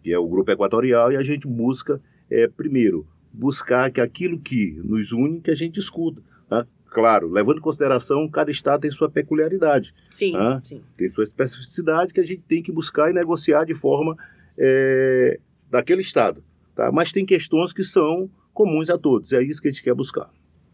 que 0.04 0.12
é 0.12 0.18
o 0.18 0.28
grupo 0.28 0.52
equatorial, 0.52 1.12
e 1.12 1.18
a 1.18 1.24
gente 1.24 1.48
busca, 1.48 2.02
é, 2.30 2.48
primeiro, 2.48 3.06
buscar 3.32 3.92
que 3.92 4.02
aquilo 4.02 4.40
que 4.40 4.80
nos 4.84 5.12
une, 5.12 5.40
que 5.40 5.52
a 5.52 5.56
gente 5.56 5.80
escuta. 5.80 6.22
Tá? 6.50 6.66
Claro, 6.88 7.30
levando 7.30 7.60
em 7.60 7.62
consideração, 7.62 8.28
cada 8.28 8.52
estado 8.52 8.82
tem 8.82 8.92
sua 8.92 9.10
peculiaridade. 9.10 9.94
Sim, 10.10 10.34
tá? 10.34 10.62
sim. 10.64 10.82
Tem 10.98 11.10
sua 11.10 11.24
especificidade 11.24 12.14
que 12.14 12.20
a 12.20 12.26
gente 12.26 12.42
tem 12.48 12.64
que 12.64 12.72
buscar 12.72 13.10
e 13.10 13.14
negociar 13.14 13.66
de 13.66 13.76
forma 13.76 14.18
é, 14.58 15.40
daquele 15.70 16.02
estado. 16.02 16.44
Tá? 16.76 16.92
Mas 16.92 17.12
tem 17.12 17.26
questões 17.26 17.72
que 17.72 17.84
são 17.84 18.30
comuns 18.54 18.90
a 18.90 18.98
todos, 18.98 19.32
é 19.32 19.42
isso 19.42 19.62
que 19.62 19.68
a 19.68 19.72
gente 19.72 19.84
quer 19.84 19.94
buscar. 19.94 20.30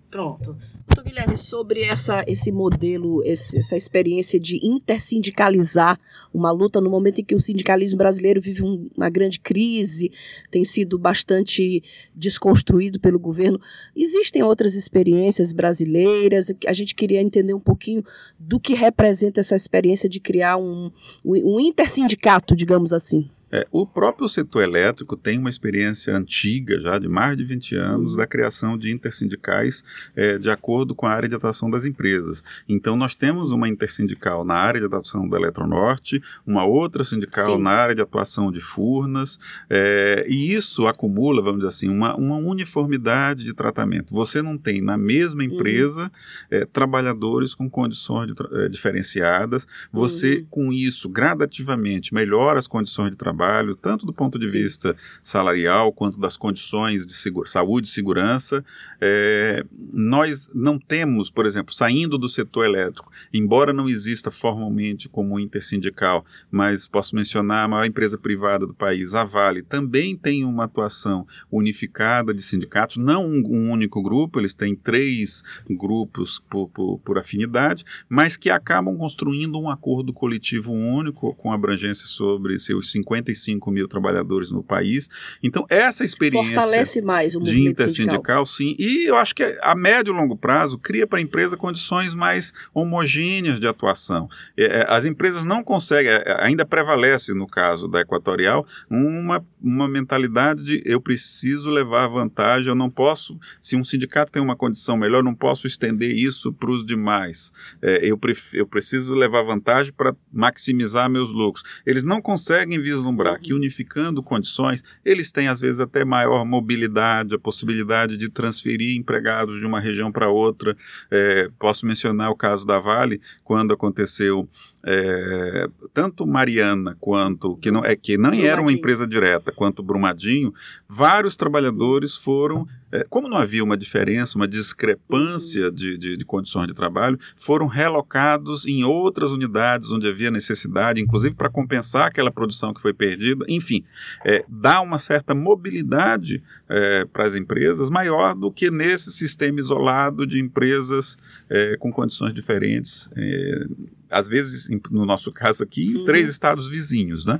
Pronto. 0.09 0.55
Doutor 0.87 1.03
Guilherme, 1.03 1.37
sobre 1.37 1.83
essa, 1.83 2.23
esse 2.27 2.49
modelo, 2.49 3.21
esse, 3.25 3.59
essa 3.59 3.75
experiência 3.75 4.39
de 4.39 4.57
intersindicalizar 4.65 5.99
uma 6.33 6.49
luta 6.49 6.79
no 6.79 6.89
momento 6.89 7.19
em 7.19 7.25
que 7.25 7.35
o 7.35 7.41
sindicalismo 7.41 7.97
brasileiro 7.97 8.39
vive 8.39 8.63
um, 8.63 8.89
uma 8.95 9.09
grande 9.09 9.37
crise, 9.39 10.11
tem 10.49 10.63
sido 10.63 10.97
bastante 10.97 11.83
desconstruído 12.15 13.01
pelo 13.01 13.19
governo, 13.19 13.59
existem 13.95 14.41
outras 14.41 14.75
experiências 14.75 15.51
brasileiras? 15.51 16.53
A 16.65 16.73
gente 16.73 16.95
queria 16.95 17.21
entender 17.21 17.53
um 17.53 17.59
pouquinho 17.59 18.03
do 18.39 18.59
que 18.59 18.73
representa 18.73 19.41
essa 19.41 19.55
experiência 19.55 20.07
de 20.07 20.21
criar 20.21 20.57
um, 20.57 20.89
um 21.23 21.59
intersindicato, 21.59 22.55
digamos 22.55 22.93
assim. 22.93 23.29
É, 23.51 23.65
o 23.71 23.85
próprio 23.85 24.27
setor 24.27 24.63
elétrico 24.63 25.15
tem 25.15 25.37
uma 25.37 25.49
experiência 25.49 26.15
antiga, 26.15 26.79
já 26.79 26.99
de 26.99 27.07
mais 27.07 27.37
de 27.37 27.43
20 27.45 27.75
anos, 27.75 28.15
da 28.15 28.27
criação 28.27 28.77
de 28.77 28.91
intersindicais 28.91 29.83
é, 30.15 30.37
de 30.37 30.49
acordo 30.49 30.93
com 30.93 31.05
a 31.05 31.11
área 31.11 31.29
de 31.29 31.35
atuação 31.35 31.69
das 31.69 31.85
empresas. 31.85 32.43
Então, 32.67 32.97
nós 32.97 33.15
temos 33.15 33.51
uma 33.51 33.69
intersindical 33.69 34.43
na 34.43 34.55
área 34.55 34.79
de 34.81 34.85
atuação 34.85 35.27
da 35.27 35.37
Eletronorte, 35.37 36.21
uma 36.45 36.65
outra 36.65 37.03
sindical 37.03 37.55
Sim. 37.57 37.61
na 37.61 37.71
área 37.71 37.95
de 37.95 38.01
atuação 38.01 38.51
de 38.51 38.59
Furnas, 38.59 39.39
é, 39.69 40.25
e 40.27 40.53
isso 40.53 40.85
acumula, 40.85 41.41
vamos 41.41 41.59
dizer 41.59 41.69
assim, 41.69 41.89
uma, 41.89 42.15
uma, 42.15 42.37
uniformidade 42.37 43.43
de 43.43 43.53
tratamento. 43.53 44.13
Você 44.13 44.41
não 44.41 44.57
tem 44.57 44.81
na 44.81 44.97
mesma 44.97 45.43
uhum. 45.43 45.49
empresa 45.49 46.11
uhum. 46.51 46.65
trabalhadores 46.71 47.55
com 47.55 47.69
condições 47.69 48.27
de, 48.27 48.33
é, 48.51 48.69
diferenciadas, 48.69 49.65
você, 49.91 50.37
uhum. 50.37 50.45
com 50.49 50.73
isso, 50.73 51.07
gradativamente 51.07 52.13
melhora 52.13 52.59
as 52.59 52.67
condições 52.67 53.11
de 53.11 53.17
trabalho 53.17 53.36
trabalho, 53.37 53.75
tanto 53.75 54.05
do 54.05 54.11
ponto 54.11 54.39
de 54.39 54.47
Sim. 54.47 54.63
vista 54.63 54.95
salarial 55.23 55.93
quanto 55.93 56.19
das 56.19 56.35
condições 56.35 57.05
de 57.05 57.13
saúde 57.45 57.87
e 57.87 57.91
segurança. 57.91 58.65
É, 58.99 59.63
nós 59.93 60.49
não 60.53 60.79
temos, 60.79 61.29
por 61.29 61.45
exemplo, 61.45 61.73
saindo 61.73 62.17
do 62.17 62.27
setor 62.27 62.65
elétrico, 62.65 63.11
embora 63.31 63.71
não 63.71 63.87
exista 63.87 64.31
formalmente 64.31 65.07
como 65.07 65.39
intersindical, 65.39 66.25
mas 66.49 66.87
posso 66.87 67.15
mencionar 67.15 67.65
a 67.65 67.67
maior 67.67 67.85
empresa 67.85 68.17
privada 68.17 68.65
do 68.65 68.73
país, 68.73 69.13
a 69.13 69.23
Vale, 69.23 69.61
também 69.61 70.17
tem 70.17 70.43
uma 70.43 70.63
atuação 70.63 71.27
unificada 71.51 72.33
de 72.33 72.41
sindicatos, 72.41 72.97
não 72.97 73.27
um, 73.27 73.43
um 73.45 73.71
único 73.71 74.01
grupo, 74.01 74.39
eles 74.39 74.55
têm 74.55 74.75
três 74.75 75.43
grupos 75.69 76.41
por, 76.49 76.69
por, 76.69 76.99
por 76.99 77.19
afinidade, 77.19 77.85
mas 78.09 78.35
que 78.35 78.49
acabam 78.49 78.97
construindo 78.97 79.59
um 79.59 79.69
acordo 79.69 80.11
coletivo 80.11 80.71
único 80.71 81.35
com 81.35 81.51
abrangência 81.51 82.07
sobre 82.07 82.57
seus 82.57 82.91
50 82.91 83.26
55 83.33 83.71
mil 83.71 83.87
trabalhadores 83.87 84.51
no 84.51 84.63
país. 84.63 85.09
Então, 85.41 85.65
essa 85.69 86.05
experiência 86.05 86.55
Fortalece 86.55 87.01
mais 87.01 87.35
o 87.35 87.41
de 87.41 87.67
intersindical, 87.67 88.45
sim. 88.45 88.75
E 88.77 89.09
eu 89.09 89.17
acho 89.17 89.35
que 89.35 89.57
a 89.61 89.75
médio 89.75 90.13
e 90.13 90.17
longo 90.17 90.37
prazo 90.37 90.77
cria 90.77 91.07
para 91.07 91.19
a 91.19 91.21
empresa 91.21 91.57
condições 91.57 92.13
mais 92.13 92.53
homogêneas 92.73 93.59
de 93.59 93.67
atuação. 93.67 94.29
É, 94.55 94.81
é, 94.81 94.85
as 94.87 95.05
empresas 95.05 95.43
não 95.43 95.63
conseguem, 95.63 96.11
é, 96.11 96.37
ainda 96.41 96.65
prevalece 96.65 97.33
no 97.33 97.47
caso 97.47 97.87
da 97.87 98.01
Equatorial, 98.01 98.65
uma, 98.89 99.43
uma 99.61 99.87
mentalidade 99.87 100.63
de 100.63 100.81
eu 100.85 101.01
preciso 101.01 101.69
levar 101.69 102.07
vantagem, 102.07 102.69
eu 102.69 102.75
não 102.75 102.89
posso, 102.89 103.37
se 103.61 103.75
um 103.75 103.83
sindicato 103.83 104.31
tem 104.31 104.41
uma 104.41 104.55
condição 104.55 104.95
melhor, 104.95 105.23
não 105.23 105.35
posso 105.35 105.67
estender 105.67 106.11
isso 106.11 106.53
para 106.53 106.71
os 106.71 106.85
demais. 106.85 107.51
Eu, 107.81 108.19
eu 108.53 108.67
preciso 108.67 109.13
levar 109.13 109.43
vantagem 109.43 109.93
para 109.93 110.15
maximizar 110.31 111.09
meus 111.09 111.29
lucros. 111.29 111.63
Eles 111.85 112.03
não 112.03 112.21
conseguem 112.21 112.79
vislumbrar 112.79 113.16
vislumbrar 113.17 113.39
que 113.39 113.53
unificando 113.53 114.21
condições, 114.21 114.83
eles 115.03 115.31
têm 115.31 115.47
às 115.47 115.59
vezes 115.59 115.79
até 115.79 116.05
maior 116.05 116.45
mobilidade, 116.45 117.33
a 117.33 117.39
possibilidade 117.39 118.15
de 118.15 118.29
transferir 118.29 118.95
empregados 118.95 119.59
de 119.59 119.65
uma 119.65 119.79
região 119.79 120.11
para 120.11 120.29
outra. 120.29 120.77
É, 121.09 121.49
posso 121.59 121.85
mencionar 121.85 122.29
o 122.29 122.35
caso 122.35 122.65
da 122.65 122.79
Vale, 122.79 123.19
quando 123.43 123.73
aconteceu 123.73 124.47
é, 124.85 125.67
tanto 125.93 126.25
Mariana 126.25 126.95
quanto 126.99 127.57
que 127.57 127.71
não 127.71 127.83
é 127.83 127.95
que 127.95 128.17
não 128.17 128.33
era 128.33 128.61
uma 128.61 128.71
empresa 128.71 129.07
direta 129.07 129.51
quanto 129.51 129.83
Brumadinho, 129.83 130.53
vários 130.87 131.35
trabalhadores 131.35 132.15
foram 132.15 132.67
é, 132.91 133.05
como 133.09 133.27
não 133.27 133.37
havia 133.37 133.63
uma 133.63 133.75
diferença, 133.75 134.37
uma 134.37 134.47
discrepância 134.47 135.69
de, 135.69 135.97
de, 135.97 136.17
de, 136.17 136.25
condições 136.25 136.67
de 136.67 136.73
trabalho, 136.73 137.19
foram 137.35 137.67
relocados 137.67 138.65
em 138.65 138.83
outras 138.85 139.29
unidades 139.29 139.91
onde 139.91 140.07
havia 140.07 140.31
necessidade, 140.31 141.01
inclusive 141.01 141.35
para 141.35 141.49
compensar 141.49 142.07
aquela 142.07 142.31
produção 142.31 142.73
que 142.73 142.81
foi 142.81 142.93
perdida. 142.93 143.06
Enfim, 143.47 143.83
é, 144.25 144.43
dá 144.47 144.81
uma 144.81 144.99
certa 144.99 145.33
mobilidade 145.33 146.43
é, 146.69 147.05
para 147.05 147.25
as 147.25 147.35
empresas 147.35 147.89
maior 147.89 148.35
do 148.35 148.51
que 148.51 148.69
nesse 148.69 149.11
sistema 149.11 149.59
isolado 149.59 150.25
de 150.25 150.39
empresas 150.39 151.17
é, 151.49 151.77
com 151.77 151.91
condições 151.91 152.33
diferentes. 152.33 153.09
É, 153.15 153.65
às 154.09 154.27
vezes, 154.27 154.69
no 154.91 155.05
nosso 155.05 155.31
caso 155.31 155.63
aqui, 155.63 155.85
em 155.85 155.95
uhum. 155.97 156.05
três 156.05 156.29
estados 156.29 156.69
vizinhos, 156.69 157.25
né? 157.25 157.39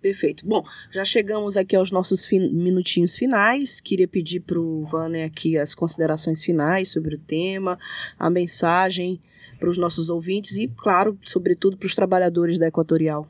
Perfeito. 0.00 0.46
Bom, 0.46 0.64
já 0.90 1.04
chegamos 1.04 1.58
aqui 1.58 1.76
aos 1.76 1.90
nossos 1.90 2.24
fin 2.24 2.48
minutinhos 2.50 3.16
finais. 3.16 3.80
Queria 3.80 4.08
pedir 4.08 4.40
para 4.40 4.58
o 4.58 4.86
Vanner 4.86 5.26
aqui 5.26 5.58
as 5.58 5.74
considerações 5.74 6.42
finais 6.42 6.90
sobre 6.90 7.16
o 7.16 7.18
tema, 7.18 7.78
a 8.18 8.30
mensagem 8.30 9.20
para 9.58 9.68
os 9.68 9.76
nossos 9.76 10.08
ouvintes 10.08 10.56
e, 10.56 10.68
claro, 10.68 11.18
sobretudo 11.22 11.76
para 11.76 11.86
os 11.86 11.94
trabalhadores 11.94 12.58
da 12.58 12.66
Equatorial. 12.66 13.28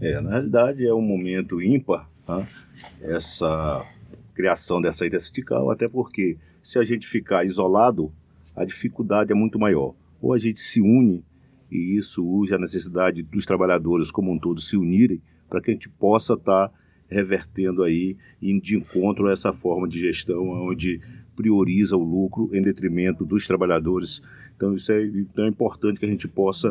É, 0.00 0.20
na 0.20 0.30
realidade 0.30 0.86
é 0.86 0.92
um 0.92 1.00
momento 1.00 1.60
ímpar 1.62 2.08
tá? 2.26 2.46
essa 3.00 3.84
criação 4.34 4.80
dessa 4.80 5.06
intersindical, 5.06 5.70
até 5.70 5.88
porque 5.88 6.36
se 6.62 6.78
a 6.78 6.84
gente 6.84 7.06
ficar 7.06 7.44
isolado, 7.44 8.12
a 8.54 8.64
dificuldade 8.64 9.32
é 9.32 9.34
muito 9.34 9.58
maior. 9.58 9.94
Ou 10.20 10.34
a 10.34 10.38
gente 10.38 10.60
se 10.60 10.80
une 10.80 11.24
e 11.70 11.96
isso 11.96 12.24
urge 12.24 12.54
a 12.54 12.58
necessidade 12.58 13.22
dos 13.22 13.44
trabalhadores 13.44 14.10
como 14.10 14.32
um 14.32 14.38
todo 14.38 14.60
se 14.60 14.76
unirem 14.76 15.20
para 15.48 15.60
que 15.60 15.70
a 15.70 15.74
gente 15.74 15.88
possa 15.88 16.34
estar 16.34 16.68
tá 16.68 16.74
revertendo 17.08 17.82
aí 17.82 18.16
indo 18.42 18.60
de 18.60 18.76
encontro 18.76 19.28
a 19.28 19.32
essa 19.32 19.52
forma 19.52 19.88
de 19.88 19.98
gestão 19.98 20.48
onde 20.68 21.00
prioriza 21.34 21.96
o 21.96 22.02
lucro 22.02 22.50
em 22.52 22.62
detrimento 22.62 23.24
dos 23.24 23.46
trabalhadores. 23.46 24.22
Então 24.56 24.74
isso 24.74 24.90
é, 24.92 25.04
então 25.04 25.44
é 25.44 25.48
importante 25.48 25.98
que 26.00 26.06
a 26.06 26.08
gente 26.08 26.26
possa 26.26 26.70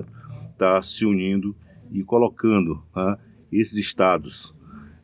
estar 0.51 0.75
tá 0.75 0.83
se 0.83 1.05
unindo 1.05 1.55
e 1.95 2.03
colocando 2.03 2.83
tá, 2.93 3.17
esses 3.51 3.77
estados 3.77 4.53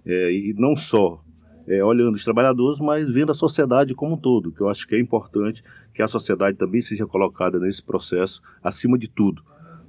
é, 0.06 0.32
e 0.32 0.54
não 0.58 0.76
só 0.76 1.24
é, 1.68 1.84
olhando 1.84 2.16
os 2.16 2.24
trabalhadores, 2.24 2.80
mas 2.80 3.14
vendo 3.14 3.32
a 3.32 3.36
sociedade 3.36 3.96
como 3.96 4.16
um 4.16 4.18
todo, 4.18 4.52
que 4.52 4.62
eu 4.62 4.68
acho 4.68 4.88
que 4.88 4.96
é 4.96 5.00
importante 5.00 5.64
que 5.94 6.02
a 6.02 6.08
sociedade 6.08 6.58
também 6.58 6.82
seja 6.82 7.06
colocada 7.06 7.60
nesse 7.60 7.84
processo 7.84 8.42
acima 8.62 8.98
de 8.98 9.08
tudo. 9.08 9.44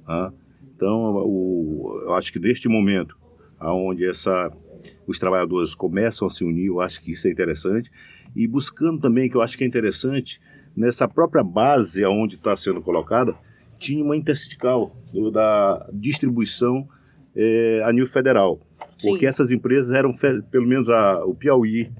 Tá? 0.05 0.31
Então, 0.75 1.15
o, 1.15 2.01
eu 2.05 2.13
acho 2.13 2.31
que 2.31 2.39
neste 2.39 2.69
momento, 2.69 3.17
onde 3.59 4.05
essa, 4.05 4.51
os 5.05 5.19
trabalhadores 5.19 5.75
começam 5.75 6.27
a 6.27 6.29
se 6.29 6.45
unir, 6.45 6.67
eu 6.67 6.79
acho 6.79 7.01
que 7.01 7.11
isso 7.11 7.27
é 7.27 7.31
interessante, 7.31 7.91
e 8.35 8.47
buscando 8.47 8.99
também, 8.99 9.29
que 9.29 9.35
eu 9.35 9.41
acho 9.41 9.57
que 9.57 9.63
é 9.63 9.67
interessante, 9.67 10.39
nessa 10.75 11.07
própria 11.07 11.43
base 11.43 12.05
onde 12.05 12.35
está 12.35 12.55
sendo 12.55 12.81
colocada, 12.81 13.35
tinha 13.83 14.03
uma 14.03 14.15
intersindical 14.15 14.95
da 15.33 15.89
distribuição 15.91 16.87
é, 17.35 17.81
a 17.83 17.91
nível 17.91 18.07
federal. 18.07 18.61
Sim. 18.97 19.09
Porque 19.09 19.25
essas 19.25 19.51
empresas 19.51 19.91
eram, 19.91 20.13
pelo 20.49 20.65
menos 20.65 20.89
a, 20.89 21.25
o 21.25 21.35
Piauí, 21.35 21.91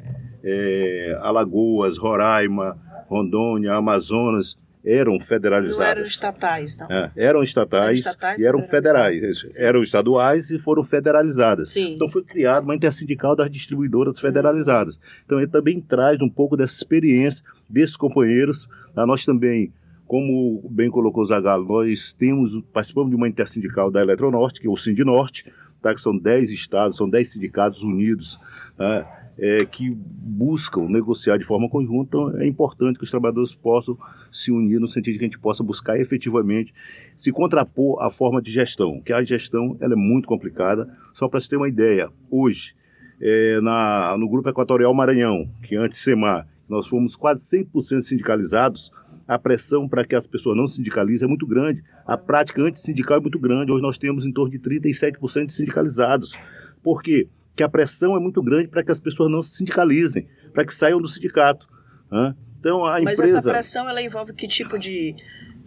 é, 0.42 1.18
Alagoas, 1.22 1.98
Roraima, 1.98 2.78
Rondônia, 3.10 3.74
Amazonas, 3.74 4.58
eram 4.86 5.20
federalizadas. 5.20 5.80
Não 5.80 5.92
eram 5.92 6.02
estatais, 6.02 6.78
não. 6.78 6.88
É, 6.90 7.12
eram 7.16 7.44
estatais, 7.44 7.84
eram 7.84 7.94
estatais 7.94 8.42
e 8.42 8.46
eram 8.48 8.64
federais. 8.64 9.46
Eram 9.58 9.84
estaduais 9.84 10.52
e 10.52 10.60
foram 10.60 10.84
federalizadas. 10.84 11.70
Sim. 11.70 11.96
Então 11.96 12.10
foi 12.10 12.24
criada 12.24 12.66
uma 12.66 12.76
intersindical 12.76 13.36
das 13.36 13.50
distribuidoras 13.50 14.20
federalizadas. 14.20 15.00
Então 15.26 15.38
ele 15.40 15.48
também 15.48 15.82
traz 15.82 16.22
um 16.22 16.30
pouco 16.30 16.56
dessa 16.56 16.76
experiência 16.76 17.44
desses 17.70 17.96
companheiros. 17.96 18.68
Ah, 18.96 19.06
nós 19.06 19.26
também, 19.26 19.72
como 20.14 20.62
bem 20.70 20.92
colocou 20.92 21.26
Zagallo, 21.26 21.66
nós 21.66 22.14
temos, 22.14 22.62
participamos 22.72 23.10
de 23.10 23.16
uma 23.16 23.28
intersindical 23.28 23.90
da 23.90 24.00
Eletronorte, 24.00 24.62
que 24.62 24.68
é 24.68 24.70
o 24.70 24.78
Sindinorte, 24.78 25.52
tá, 25.82 25.92
que 25.92 26.00
são 26.00 26.16
10 26.16 26.52
estados, 26.52 26.98
são 26.98 27.10
10 27.10 27.34
sindicatos 27.34 27.82
unidos. 27.82 28.40
Né? 28.78 29.04
é, 29.40 29.66
que 29.66 29.90
buscam 29.90 30.88
negociar 30.88 31.38
de 31.38 31.44
forma 31.44 31.68
conjunta, 31.68 32.16
então 32.16 32.38
é 32.38 32.46
importante 32.46 33.00
que 33.00 33.04
os 33.04 33.10
trabalhadores 33.10 33.56
possam 33.56 33.98
se 34.32 34.52
unir 34.52 34.80
no 34.80 34.88
sentido 34.88 35.14
de 35.14 35.18
que 35.18 35.26
a 35.26 35.28
gente 35.30 35.40
possa 35.40 35.64
buscar 35.64 36.00
efetivamente 36.00 36.72
se 37.16 37.32
contrapor 37.32 38.00
à 38.00 38.12
forma 38.12 38.40
de 38.40 38.52
gestão, 38.52 39.02
que 39.02 39.12
a 39.12 39.24
gestão 39.24 39.76
ela 39.80 39.94
é 39.94 39.98
muito 39.98 40.28
complicada. 40.28 40.96
Só 41.12 41.28
para 41.28 41.42
se 41.42 41.50
ter 41.50 41.58
uma 41.58 41.68
ideia, 41.68 42.12
hoje, 42.30 42.76
é, 43.20 43.60
na, 43.62 44.16
no 44.20 44.30
Grupo 44.30 44.48
Equatorial 44.48 44.94
Maranhão, 44.94 45.50
que 45.64 45.76
antes 45.76 46.00
SEMAR, 46.02 46.48
nós 46.70 46.86
fomos 46.86 47.16
quase 47.16 47.44
100% 47.66 48.02
sindicalizados, 48.02 48.92
a 49.28 49.40
pressão 49.40 49.88
para 49.88 50.04
que 50.04 50.16
as 50.16 50.28
pessoas 50.28 50.56
não 50.58 50.68
sindicalizem 50.68 51.26
é 51.26 51.30
muito 51.30 51.48
grande. 51.48 51.84
A 52.06 52.18
prática 52.18 52.62
antissindical 52.62 53.18
é 53.18 53.22
muito 53.22 53.40
grande. 53.40 53.72
Hoje 53.72 53.82
nós 53.82 53.98
temos 53.98 54.26
em 54.26 54.32
torno 54.32 54.52
de 54.52 54.60
37% 54.60 55.46
de 55.46 55.54
sindicalizados. 55.54 56.38
Por 56.82 57.02
quê? 57.02 57.28
que 57.56 57.64
a 57.64 57.70
pressão 57.70 58.16
é 58.16 58.20
muito 58.20 58.42
grande 58.42 58.68
para 58.68 58.84
que 58.84 58.92
as 58.92 59.00
pessoas 59.00 59.32
não 59.32 59.42
se 59.42 59.58
sindicalizem, 59.58 60.28
para 60.54 60.66
que 60.66 60.74
saiam 60.74 61.00
do 61.00 61.08
sindicato. 61.08 61.68
Né? 62.12 62.36
Então 62.60 62.86
a 62.86 62.94
Mas 62.94 63.14
empresa. 63.14 63.22
Mas 63.22 63.46
essa 63.46 63.52
pressão 63.52 63.90
ela 63.90 64.02
envolve 64.02 64.34
que 64.34 64.48
tipo 64.48 64.78
de, 64.80 65.16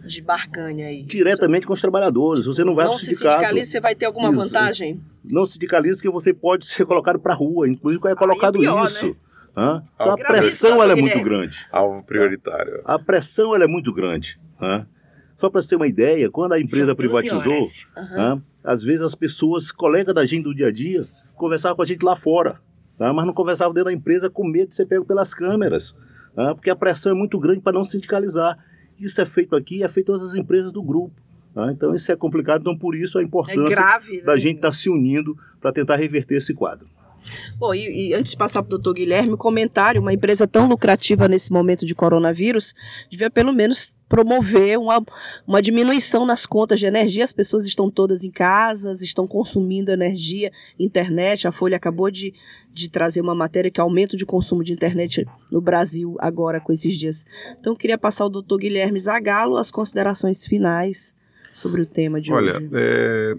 de 0.05 0.21
barganha 0.21 0.87
aí? 0.87 1.03
Diretamente 1.03 1.65
com 1.65 1.73
os 1.73 1.81
trabalhadores. 1.81 2.45
Você 2.45 2.63
não 2.63 2.75
vai 2.75 2.85
não 2.85 2.91
para 2.91 2.97
o 2.97 2.99
sindicato. 2.99 3.25
Não 3.25 3.31
se 3.31 3.37
sindicaliza, 3.37 3.71
você 3.71 3.79
vai 3.79 3.95
ter 3.95 4.05
alguma 4.05 4.29
Isso. 4.29 4.37
vantagem? 4.37 5.01
Não 5.23 5.45
sindicaliza 5.45 6.01
que 6.01 6.09
você 6.09 6.33
pode 6.33 6.65
ser 6.67 6.85
colocado 6.85 7.19
para 7.19 7.33
a 7.33 7.35
rua. 7.35 7.69
Inclusive, 7.69 8.05
é 8.07 8.15
colocado 8.15 8.57
é 8.57 8.59
pior, 8.59 8.85
isso. 8.85 9.07
Né? 9.07 9.15
Hã? 9.57 9.81
Então 9.95 10.11
a 10.11 10.17
pressão 10.17 10.81
ela 10.83 10.93
é 10.93 10.95
muito 10.95 11.19
grande. 11.21 11.65
Alvo 11.71 12.03
prioritário. 12.03 12.81
A 12.85 12.99
pressão 12.99 13.55
ela 13.55 13.63
é 13.63 13.67
muito 13.67 13.91
grande. 13.91 14.39
Hã? 14.61 14.85
Só 15.37 15.49
para 15.49 15.61
você 15.61 15.69
ter 15.69 15.75
uma 15.75 15.87
ideia, 15.87 16.29
quando 16.29 16.53
a 16.53 16.59
empresa 16.59 16.87
São 16.87 16.95
12 16.95 17.07
privatizou. 17.07 17.61
Hã? 17.95 18.41
às 18.63 18.83
vezes 18.83 19.01
as 19.01 19.15
pessoas, 19.15 19.71
colegas 19.71 20.13
da 20.13 20.25
gente 20.25 20.43
do 20.43 20.53
dia 20.53 20.67
a 20.67 20.71
dia, 20.71 21.07
conversavam 21.35 21.75
com 21.77 21.81
a 21.81 21.85
gente 21.85 22.03
lá 22.03 22.15
fora, 22.15 22.59
tá? 22.97 23.11
mas 23.13 23.25
não 23.25 23.33
conversavam 23.33 23.73
dentro 23.73 23.85
da 23.85 23.93
empresa 23.93 24.29
com 24.29 24.45
medo 24.45 24.69
de 24.69 24.75
ser 24.75 24.85
pego 24.85 25.05
pelas 25.05 25.33
câmeras, 25.33 25.95
tá? 26.35 26.53
porque 26.53 26.69
a 26.69 26.75
pressão 26.75 27.11
é 27.11 27.15
muito 27.15 27.39
grande 27.39 27.61
para 27.61 27.71
não 27.73 27.83
sindicalizar. 27.83 28.57
Isso 28.99 29.21
é 29.21 29.25
feito 29.25 29.55
aqui, 29.55 29.83
é 29.83 29.87
feito 29.87 30.07
em 30.07 30.13
todas 30.13 30.27
as 30.29 30.35
empresas 30.35 30.71
do 30.71 30.83
grupo. 30.83 31.15
tá? 31.53 31.71
Então 31.71 31.93
isso 31.95 32.11
é 32.11 32.15
complicado, 32.15 32.61
então 32.61 32.77
por 32.77 32.93
isso 32.95 33.17
a 33.17 33.21
É 33.21 33.23
importância 33.23 33.69
grave. 33.69 34.21
da 34.21 34.33
né? 34.33 34.39
gente 34.39 34.57
estar 34.57 34.71
se 34.73 34.89
unindo 34.89 35.37
para 35.61 35.71
tentar 35.71 35.95
reverter 35.95 36.35
esse 36.37 36.53
quadro. 36.53 36.87
Bom, 37.57 37.73
e, 37.73 38.09
e 38.09 38.13
antes 38.13 38.31
de 38.31 38.37
passar 38.37 38.61
para 38.61 38.67
o 38.67 38.77
doutor 38.77 38.93
Guilherme, 38.93 39.37
comentário: 39.37 40.01
uma 40.01 40.13
empresa 40.13 40.47
tão 40.47 40.67
lucrativa 40.67 41.27
nesse 41.27 41.51
momento 41.51 41.85
de 41.85 41.95
coronavírus 41.95 42.73
devia 43.09 43.29
pelo 43.29 43.53
menos 43.53 43.93
promover 44.07 44.79
uma, 44.79 45.03
uma 45.45 45.61
diminuição 45.61 46.25
nas 46.25 46.45
contas 46.45 46.79
de 46.79 46.85
energia. 46.85 47.23
As 47.23 47.33
pessoas 47.33 47.65
estão 47.65 47.89
todas 47.89 48.23
em 48.23 48.31
casas, 48.31 49.01
estão 49.01 49.27
consumindo 49.27 49.91
energia, 49.91 50.51
internet. 50.79 51.47
A 51.47 51.51
Folha 51.51 51.77
acabou 51.77 52.09
de, 52.09 52.33
de 52.73 52.89
trazer 52.89 53.21
uma 53.21 53.35
matéria 53.35 53.69
que 53.69 53.79
é 53.79 53.83
aumento 53.83 54.15
de 54.15 54.25
consumo 54.25 54.63
de 54.63 54.73
internet 54.73 55.25
no 55.51 55.59
Brasil 55.59 56.15
agora 56.19 56.59
com 56.61 56.71
esses 56.71 56.95
dias. 56.97 57.25
Então, 57.59 57.73
eu 57.73 57.77
queria 57.77 57.97
passar 57.97 58.23
ao 58.23 58.29
doutor 58.29 58.59
Guilherme 58.59 58.99
Zagalo 58.99 59.57
as 59.57 59.69
considerações 59.69 60.45
finais 60.45 61.15
sobre 61.51 61.81
o 61.81 61.85
tema 61.85 62.21
de 62.21 62.31
Olha, 62.31 62.57
hoje. 62.57 62.69
é, 62.73 63.35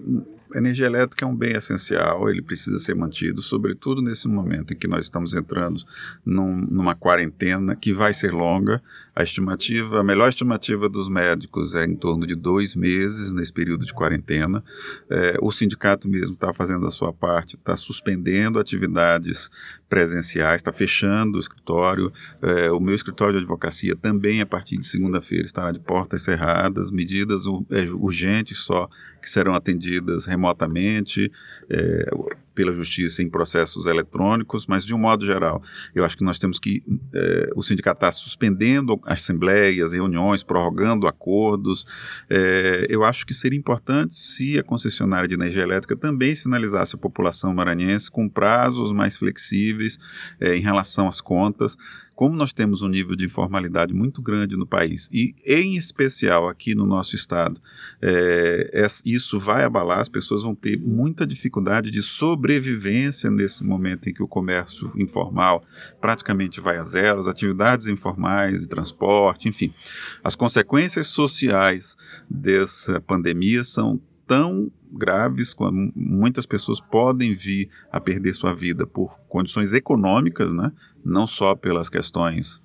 a 0.53 0.57
energia 0.57 0.85
elétrica 0.85 1.25
é 1.25 1.27
um 1.27 1.35
bem 1.35 1.55
essencial, 1.55 2.29
ele 2.29 2.41
precisa 2.41 2.77
ser 2.79 2.95
mantido, 2.95 3.41
sobretudo 3.41 4.01
nesse 4.01 4.27
momento 4.27 4.73
em 4.73 4.75
que 4.75 4.87
nós 4.87 5.05
estamos 5.05 5.33
entrando 5.33 5.81
num- 6.25 6.65
numa 6.69 6.95
quarentena 6.95 7.75
que 7.75 7.93
vai 7.93 8.13
ser 8.13 8.31
longa. 8.31 8.81
A 9.19 9.23
estimativa, 9.23 9.99
a 9.99 10.03
melhor 10.03 10.29
estimativa 10.29 10.87
dos 10.87 11.09
médicos 11.09 11.75
é 11.75 11.83
em 11.83 11.93
torno 11.93 12.25
de 12.25 12.35
dois 12.35 12.73
meses 12.73 13.33
nesse 13.33 13.51
período 13.51 13.85
de 13.85 13.91
quarentena. 13.91 14.63
É, 15.09 15.37
o 15.41 15.51
sindicato 15.51 16.07
mesmo 16.07 16.35
está 16.35 16.53
fazendo 16.53 16.87
a 16.87 16.89
sua 16.89 17.11
parte, 17.11 17.57
está 17.57 17.75
suspendendo 17.75 18.57
atividades 18.59 19.51
presenciais, 19.89 20.61
está 20.61 20.71
fechando 20.71 21.35
o 21.35 21.41
escritório. 21.41 22.13
É, 22.41 22.71
o 22.71 22.79
meu 22.79 22.95
escritório 22.95 23.33
de 23.33 23.39
advocacia 23.39 23.93
também, 23.93 24.39
a 24.39 24.45
partir 24.45 24.77
de 24.77 24.85
segunda-feira, 24.85 25.45
estará 25.45 25.73
de 25.73 25.79
portas 25.79 26.21
cerradas, 26.21 26.89
medidas 26.89 27.43
é, 27.71 27.91
urgentes 27.91 28.59
só 28.59 28.87
que 29.21 29.29
serão 29.29 29.53
atendidas 29.53 30.27
remotamente 30.27 31.29
é, 31.69 32.09
pela 32.59 32.73
justiça 32.73 33.23
em 33.23 33.29
processos 33.29 33.85
eletrônicos, 33.85 34.67
mas 34.67 34.83
de 34.83 34.93
um 34.93 34.97
modo 34.97 35.25
geral, 35.25 35.63
eu 35.95 36.03
acho 36.03 36.17
que 36.17 36.25
nós 36.25 36.37
temos 36.37 36.59
que 36.59 36.83
é, 37.13 37.49
o 37.55 37.63
sindicato 37.63 37.99
está 37.99 38.11
suspendendo 38.11 38.99
assembleias, 39.05 39.93
reuniões, 39.93 40.43
prorrogando 40.43 41.07
acordos. 41.07 41.85
É, 42.29 42.85
eu 42.89 43.05
acho 43.05 43.25
que 43.25 43.33
seria 43.33 43.57
importante 43.57 44.19
se 44.19 44.59
a 44.59 44.63
concessionária 44.63 45.25
de 45.25 45.35
energia 45.35 45.63
elétrica 45.63 45.95
também 45.95 46.35
sinalizasse 46.35 46.97
a 46.97 46.99
população 46.99 47.53
maranhense 47.53 48.11
com 48.11 48.27
prazos 48.27 48.91
mais 48.91 49.15
flexíveis 49.15 49.97
é, 50.37 50.53
em 50.53 50.61
relação 50.61 51.07
às 51.07 51.21
contas. 51.21 51.77
Como 52.19 52.35
nós 52.35 52.51
temos 52.51 52.81
um 52.81 52.89
nível 52.89 53.15
de 53.15 53.23
informalidade 53.23 53.93
muito 53.93 54.21
grande 54.21 54.57
no 54.57 54.67
país, 54.67 55.07
e 55.09 55.33
em 55.45 55.77
especial 55.77 56.49
aqui 56.49 56.75
no 56.75 56.85
nosso 56.85 57.15
estado, 57.15 57.61
é, 58.01 58.71
es- 58.85 59.01
isso 59.05 59.39
vai 59.39 59.63
abalar, 59.63 60.01
as 60.01 60.09
pessoas 60.09 60.43
vão 60.43 60.53
ter 60.53 60.77
muita 60.77 61.25
dificuldade 61.25 61.89
de 61.89 62.01
sobrevivência 62.01 63.31
nesse 63.31 63.63
momento 63.63 64.09
em 64.09 64.13
que 64.13 64.21
o 64.21 64.27
comércio 64.27 64.91
informal 64.97 65.63
praticamente 66.01 66.59
vai 66.59 66.77
a 66.77 66.83
zero, 66.83 67.21
as 67.21 67.27
atividades 67.27 67.87
informais 67.87 68.59
de 68.59 68.67
transporte, 68.67 69.47
enfim. 69.47 69.73
As 70.21 70.35
consequências 70.35 71.07
sociais 71.07 71.95
dessa 72.29 72.99
pandemia 72.99 73.63
são 73.63 73.97
tão 74.29 74.71
graves, 74.91 75.55
muitas 75.95 76.45
pessoas 76.45 76.79
podem 76.79 77.35
vir 77.35 77.67
a 77.91 77.99
perder 77.99 78.35
sua 78.35 78.53
vida 78.53 78.85
por 78.85 79.19
condições 79.27 79.73
econômicas, 79.73 80.53
né? 80.53 80.71
não 81.03 81.25
só 81.25 81.55
pelas 81.55 81.89
questões 81.89 82.61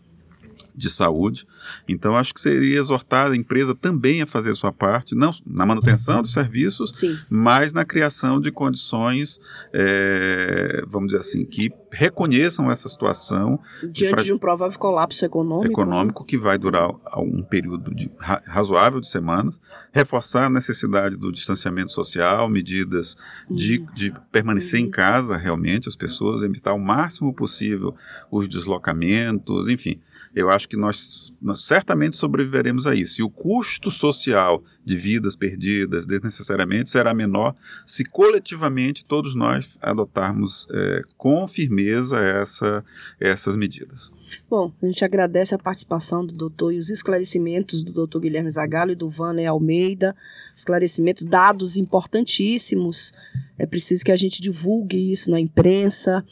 de 0.76 0.90
saúde. 0.90 1.46
Então, 1.88 2.16
acho 2.16 2.34
que 2.34 2.40
seria 2.40 2.78
exortar 2.78 3.30
a 3.30 3.36
empresa 3.36 3.74
também 3.74 4.20
a 4.20 4.26
fazer 4.26 4.54
sua 4.54 4.72
parte, 4.72 5.14
não 5.14 5.32
na 5.46 5.64
manutenção 5.64 6.20
dos 6.20 6.32
serviços, 6.32 6.90
Sim. 6.92 7.18
mas 7.30 7.72
na 7.72 7.84
criação 7.84 8.40
de 8.40 8.50
condições, 8.52 9.40
eh, 9.72 10.84
vamos 10.86 11.08
dizer 11.08 11.20
assim, 11.20 11.44
que 11.44 11.70
reconheçam 11.94 12.70
essa 12.70 12.88
situação 12.88 13.58
Diante 13.82 14.16
faz- 14.16 14.24
de 14.24 14.32
um 14.32 14.38
provável 14.38 14.78
colapso 14.78 15.24
econômico. 15.24 15.64
né? 15.66 15.72
econômico 15.72 16.24
que 16.24 16.36
vai 16.36 16.58
durar 16.58 16.90
um 17.16 17.42
período 17.42 17.94
de, 17.94 18.10
ra- 18.18 18.42
razoável 18.46 19.00
de 19.00 19.08
semanas, 19.08 19.58
reforçar 19.92 20.46
a 20.46 20.50
necessidade 20.50 21.16
do 21.16 21.30
distanciamento 21.32 21.92
social, 21.92 22.48
medidas 22.48 23.16
de, 23.50 23.78
Uhum. 23.78 23.86
de 23.94 24.14
permanecer 24.32 24.80
Uhum. 24.80 24.86
em 24.86 24.90
casa 24.90 25.36
realmente, 25.36 25.88
as 25.88 25.96
pessoas, 25.96 26.42
evitar 26.42 26.72
o 26.74 26.78
máximo 26.80 27.32
possível 27.32 27.94
os 28.30 28.48
deslocamentos, 28.48 29.68
enfim. 29.68 30.00
Eu 30.34 30.50
acho 30.50 30.68
que 30.68 30.76
nós, 30.76 31.32
nós 31.40 31.64
certamente 31.64 32.16
sobreviveremos 32.16 32.88
a 32.88 32.94
isso. 32.96 33.20
E 33.20 33.22
o 33.24 33.30
custo 33.30 33.88
social 33.88 34.64
de 34.84 34.96
vidas 34.96 35.36
perdidas 35.36 36.04
desnecessariamente 36.06 36.90
será 36.90 37.14
menor 37.14 37.54
se 37.86 38.04
coletivamente 38.04 39.04
todos 39.04 39.32
nós 39.36 39.68
adotarmos 39.80 40.66
eh, 40.72 41.02
com 41.16 41.46
firmeza 41.46 41.83
essa, 41.92 42.84
essas 43.20 43.56
medidas. 43.56 44.10
Bom, 44.48 44.72
a 44.82 44.86
gente 44.86 45.04
agradece 45.04 45.54
a 45.54 45.58
participação 45.58 46.24
do 46.24 46.32
doutor 46.32 46.72
e 46.72 46.78
os 46.78 46.90
esclarecimentos 46.90 47.82
do 47.82 47.92
doutor 47.92 48.20
Guilherme 48.20 48.50
Zagallo 48.50 48.92
e 48.92 48.96
do 48.96 49.08
Vaner 49.08 49.48
Almeida, 49.48 50.14
esclarecimentos, 50.56 51.24
dados 51.24 51.76
importantíssimos. 51.76 53.12
É 53.58 53.66
preciso 53.66 54.04
que 54.04 54.12
a 54.12 54.16
gente 54.16 54.42
divulgue 54.42 55.12
isso 55.12 55.30
na 55.30 55.40
imprensa. 55.40 56.24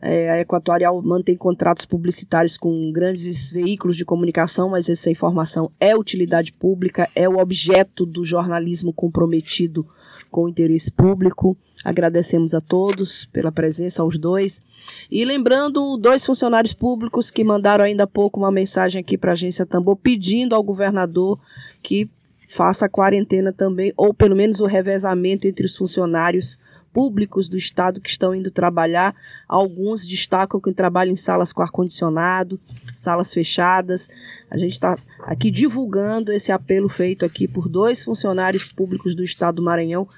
É, 0.00 0.30
a 0.30 0.40
Equatorial 0.40 1.00
mantém 1.02 1.36
contratos 1.36 1.86
publicitários 1.86 2.56
com 2.56 2.92
grandes 2.92 3.50
veículos 3.50 3.96
de 3.96 4.04
comunicação, 4.04 4.70
mas 4.70 4.88
essa 4.88 5.10
informação 5.10 5.70
é 5.80 5.96
utilidade 5.96 6.52
pública, 6.52 7.08
é 7.14 7.28
o 7.28 7.38
objeto 7.38 8.04
do 8.04 8.24
jornalismo 8.24 8.92
comprometido 8.92 9.86
com 10.34 10.48
interesse 10.48 10.90
público. 10.90 11.56
Agradecemos 11.84 12.54
a 12.54 12.60
todos 12.60 13.24
pela 13.26 13.52
presença, 13.52 14.02
aos 14.02 14.18
dois. 14.18 14.64
E 15.08 15.24
lembrando, 15.24 15.96
dois 15.96 16.26
funcionários 16.26 16.74
públicos 16.74 17.30
que 17.30 17.44
mandaram 17.44 17.84
ainda 17.84 18.02
há 18.02 18.06
pouco 18.06 18.40
uma 18.40 18.50
mensagem 18.50 19.00
aqui 19.00 19.16
para 19.16 19.30
a 19.30 19.34
agência 19.34 19.64
Tambor 19.64 19.94
pedindo 19.94 20.52
ao 20.56 20.62
governador 20.64 21.38
que 21.80 22.10
faça 22.48 22.86
a 22.86 22.88
quarentena 22.88 23.52
também, 23.52 23.92
ou 23.96 24.12
pelo 24.12 24.34
menos 24.34 24.58
o 24.58 24.66
revezamento 24.66 25.46
entre 25.46 25.66
os 25.66 25.76
funcionários 25.76 26.58
públicos 26.94 27.48
do 27.48 27.56
estado 27.56 28.00
que 28.00 28.08
estão 28.08 28.32
indo 28.32 28.52
trabalhar. 28.52 29.14
Alguns 29.48 30.06
destacam 30.06 30.60
que 30.60 30.72
trabalham 30.72 31.12
em 31.12 31.16
salas 31.16 31.52
com 31.52 31.60
ar-condicionado, 31.60 32.58
salas 32.94 33.34
fechadas. 33.34 34.08
A 34.48 34.56
gente 34.56 34.72
está 34.72 34.96
aqui 35.24 35.50
divulgando 35.50 36.32
esse 36.32 36.52
apelo 36.52 36.88
feito 36.88 37.24
aqui 37.24 37.48
por 37.48 37.68
dois 37.68 38.04
funcionários 38.04 38.72
públicos 38.72 39.16
do 39.16 39.24
estado 39.24 39.56
do 39.56 39.62
Maranhão 39.62 40.08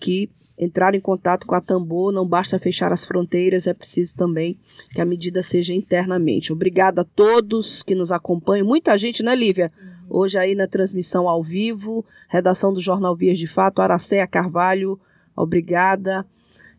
que 0.00 0.30
entraram 0.58 0.96
em 0.96 1.00
contato 1.00 1.46
com 1.46 1.54
a 1.54 1.60
Tambor. 1.60 2.10
Não 2.10 2.26
basta 2.26 2.58
fechar 2.58 2.92
as 2.92 3.04
fronteiras, 3.04 3.66
é 3.66 3.74
preciso 3.74 4.16
também 4.16 4.58
que 4.94 5.02
a 5.02 5.04
medida 5.04 5.42
seja 5.42 5.74
internamente. 5.74 6.52
Obrigada 6.52 7.02
a 7.02 7.04
todos 7.04 7.82
que 7.82 7.94
nos 7.94 8.10
acompanham. 8.10 8.66
Muita 8.66 8.96
gente, 8.96 9.22
né, 9.22 9.36
Lívia? 9.36 9.70
Hoje 10.08 10.38
aí 10.38 10.54
na 10.54 10.66
transmissão 10.66 11.28
ao 11.28 11.42
vivo, 11.42 12.04
redação 12.28 12.72
do 12.72 12.80
Jornal 12.80 13.14
Vias 13.14 13.38
de 13.38 13.46
Fato, 13.46 13.82
Aracéia 13.82 14.26
Carvalho, 14.26 14.98
obrigada. 15.36 16.26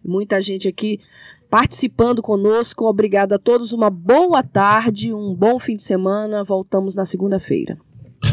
Muita 0.04 0.42
gente 0.42 0.68
aqui 0.68 1.00
participando 1.50 2.22
conosco. 2.22 2.86
Obrigada 2.86 3.36
a 3.36 3.40
todos. 3.40 3.72
Uma 3.72 3.90
boa 3.90 4.42
tarde, 4.44 5.14
um 5.14 5.34
bom 5.34 5.60
fim 5.60 5.76
de 5.76 5.84
semana. 5.84 6.44
Voltamos 6.44 6.96
na 6.96 7.06
segunda-feira. 7.06 7.78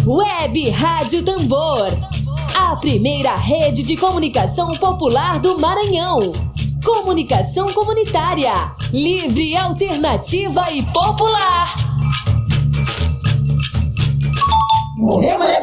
Web 0.06 0.70
Rádio 0.70 1.24
Tambor. 1.24 1.88
A 2.56 2.76
primeira 2.76 3.34
rede 3.36 3.82
de 3.82 3.96
comunicação 3.96 4.68
popular 4.78 5.40
do 5.40 5.58
Maranhão. 5.58 6.18
Comunicação 6.84 7.66
comunitária. 7.72 8.52
Livre, 8.92 9.56
alternativa 9.56 10.62
e 10.72 10.82
popular. 10.84 11.74
Morreu, 14.96 15.38
Maria 15.38 15.60